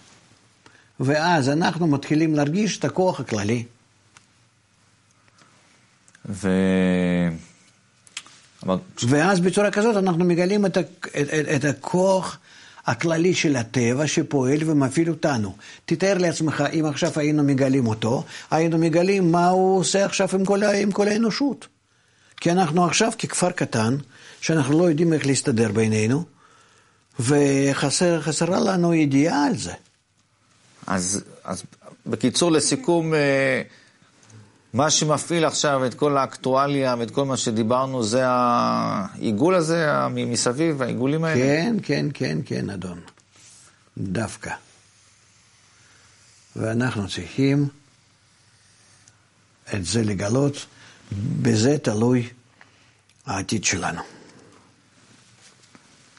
ואז 1.01 1.49
אנחנו 1.49 1.87
מתחילים 1.87 2.35
להרגיש 2.35 2.79
את 2.79 2.85
הכוח 2.85 3.21
הכללי. 3.21 3.65
ו... 6.29 6.51
ואז 9.09 9.41
בצורה 9.41 9.71
כזאת 9.71 9.97
אנחנו 9.97 10.25
מגלים 10.25 10.67
את, 10.67 10.77
ה... 10.77 10.81
את, 10.81 11.29
את 11.57 11.65
הכוח 11.65 12.39
הכללי 12.89 13.35
של 13.35 13.57
הטבע 13.57 14.07
שפועל 14.07 14.71
ומפעיל 14.71 15.11
אותנו. 15.11 15.57
תתאר 15.85 16.19
לעצמך, 16.19 16.65
אם 16.73 16.85
עכשיו 16.87 17.13
היינו 17.17 17.43
מגלים 17.43 17.87
אותו, 17.87 18.25
היינו 18.51 18.79
מגלים 18.79 19.33
מה 19.33 19.49
הוא 19.49 19.79
עושה 19.79 20.05
עכשיו 20.05 20.29
עם 20.33 20.45
כל, 20.45 20.63
עם 20.63 20.93
כל 20.93 21.09
האנושות. 21.09 21.67
כי 22.37 22.53
אנחנו 22.53 22.85
עכשיו 22.85 23.13
ככפר 23.19 23.51
קטן, 23.51 23.97
שאנחנו 24.41 24.79
לא 24.79 24.85
יודעים 24.85 25.13
איך 25.13 25.27
להסתדר 25.27 25.73
בינינו, 25.73 26.25
וחסרה 27.21 28.61
לנו 28.61 28.95
ידיעה 28.95 29.47
על 29.47 29.57
זה. 29.57 29.73
אז, 30.87 31.25
אז 31.45 31.63
בקיצור, 32.07 32.53
לסיכום, 32.53 33.15
אה, 33.15 33.63
מה 34.73 34.91
שמפעיל 34.91 35.45
עכשיו 35.45 35.87
את 35.87 35.95
כל 35.95 36.17
האקטואליה 36.17 36.95
ואת 36.99 37.11
כל 37.11 37.25
מה 37.25 37.37
שדיברנו, 37.37 38.03
זה 38.03 38.23
העיגול 38.27 39.55
הזה 39.55 39.87
מסביב, 40.09 40.83
העיגולים 40.83 41.25
האלה? 41.25 41.41
כן, 41.41 41.77
כן, 41.83 42.07
כן, 42.15 42.39
כן, 42.47 42.71
אדון. 42.71 43.01
דווקא. 43.99 44.51
ואנחנו 46.57 47.09
צריכים 47.09 47.69
את 49.75 49.85
זה 49.85 50.03
לגלות, 50.03 50.67
בזה 51.43 51.79
תלוי 51.79 52.29
העתיד 53.27 53.65
שלנו. 53.65 54.01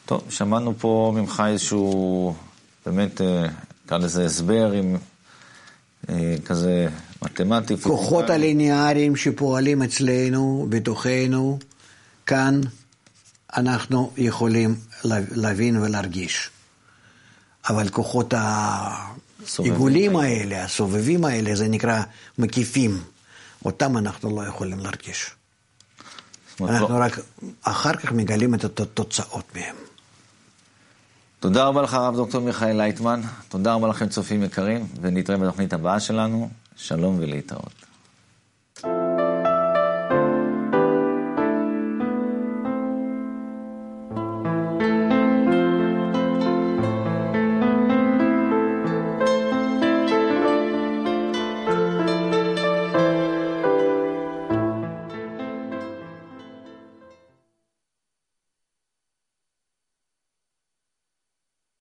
טוב, 0.05 0.23
שמענו 0.29 0.73
פה 0.79 1.13
ממך 1.15 1.43
איזשהו, 1.47 2.35
באמת, 2.85 3.21
אה, 3.21 3.45
נקרא 3.85 3.97
לזה 3.97 4.25
הסבר 4.25 4.71
עם 4.71 4.97
אה, 6.09 6.35
כזה 6.45 6.87
מתמטי. 7.21 7.77
כוחות 7.77 8.29
הליניאריים 8.29 9.15
שפועלים 9.15 9.81
אצלנו, 9.81 10.65
בתוכנו, 10.69 11.59
כאן 12.25 12.61
אנחנו 13.57 14.11
יכולים 14.17 14.75
להבין 15.35 15.77
ולהרגיש. 15.77 16.49
אבל 17.69 17.89
כוחות 17.89 18.33
העיגולים 18.37 20.15
האלה, 20.15 20.63
הסובבים 20.63 21.25
האלה, 21.25 21.55
זה 21.55 21.67
נקרא 21.67 22.03
מקיפים. 22.37 23.03
אותם 23.65 23.97
אנחנו 23.97 24.41
לא 24.41 24.47
יכולים 24.47 24.79
להרגיש. 24.79 25.31
אנחנו 26.61 26.99
לא... 26.99 27.03
רק 27.03 27.19
אחר 27.61 27.93
כך 27.93 28.11
מגלים 28.11 28.53
את 28.53 28.63
התוצאות 28.63 29.45
מהם. 29.55 29.75
תודה 31.39 31.63
רבה 31.63 31.81
לך, 31.81 31.93
הרב 31.93 32.15
דוקטור 32.15 32.41
מיכאל 32.41 32.77
לייטמן. 32.77 33.21
תודה 33.49 33.73
רבה 33.73 33.87
לכם, 33.87 34.09
צופים 34.09 34.43
יקרים, 34.43 34.87
ונתראה 35.01 35.37
בתוכנית 35.37 35.73
הבאה 35.73 35.99
שלנו. 35.99 36.49
שלום 36.81 37.17
ולהתראות. 37.19 37.88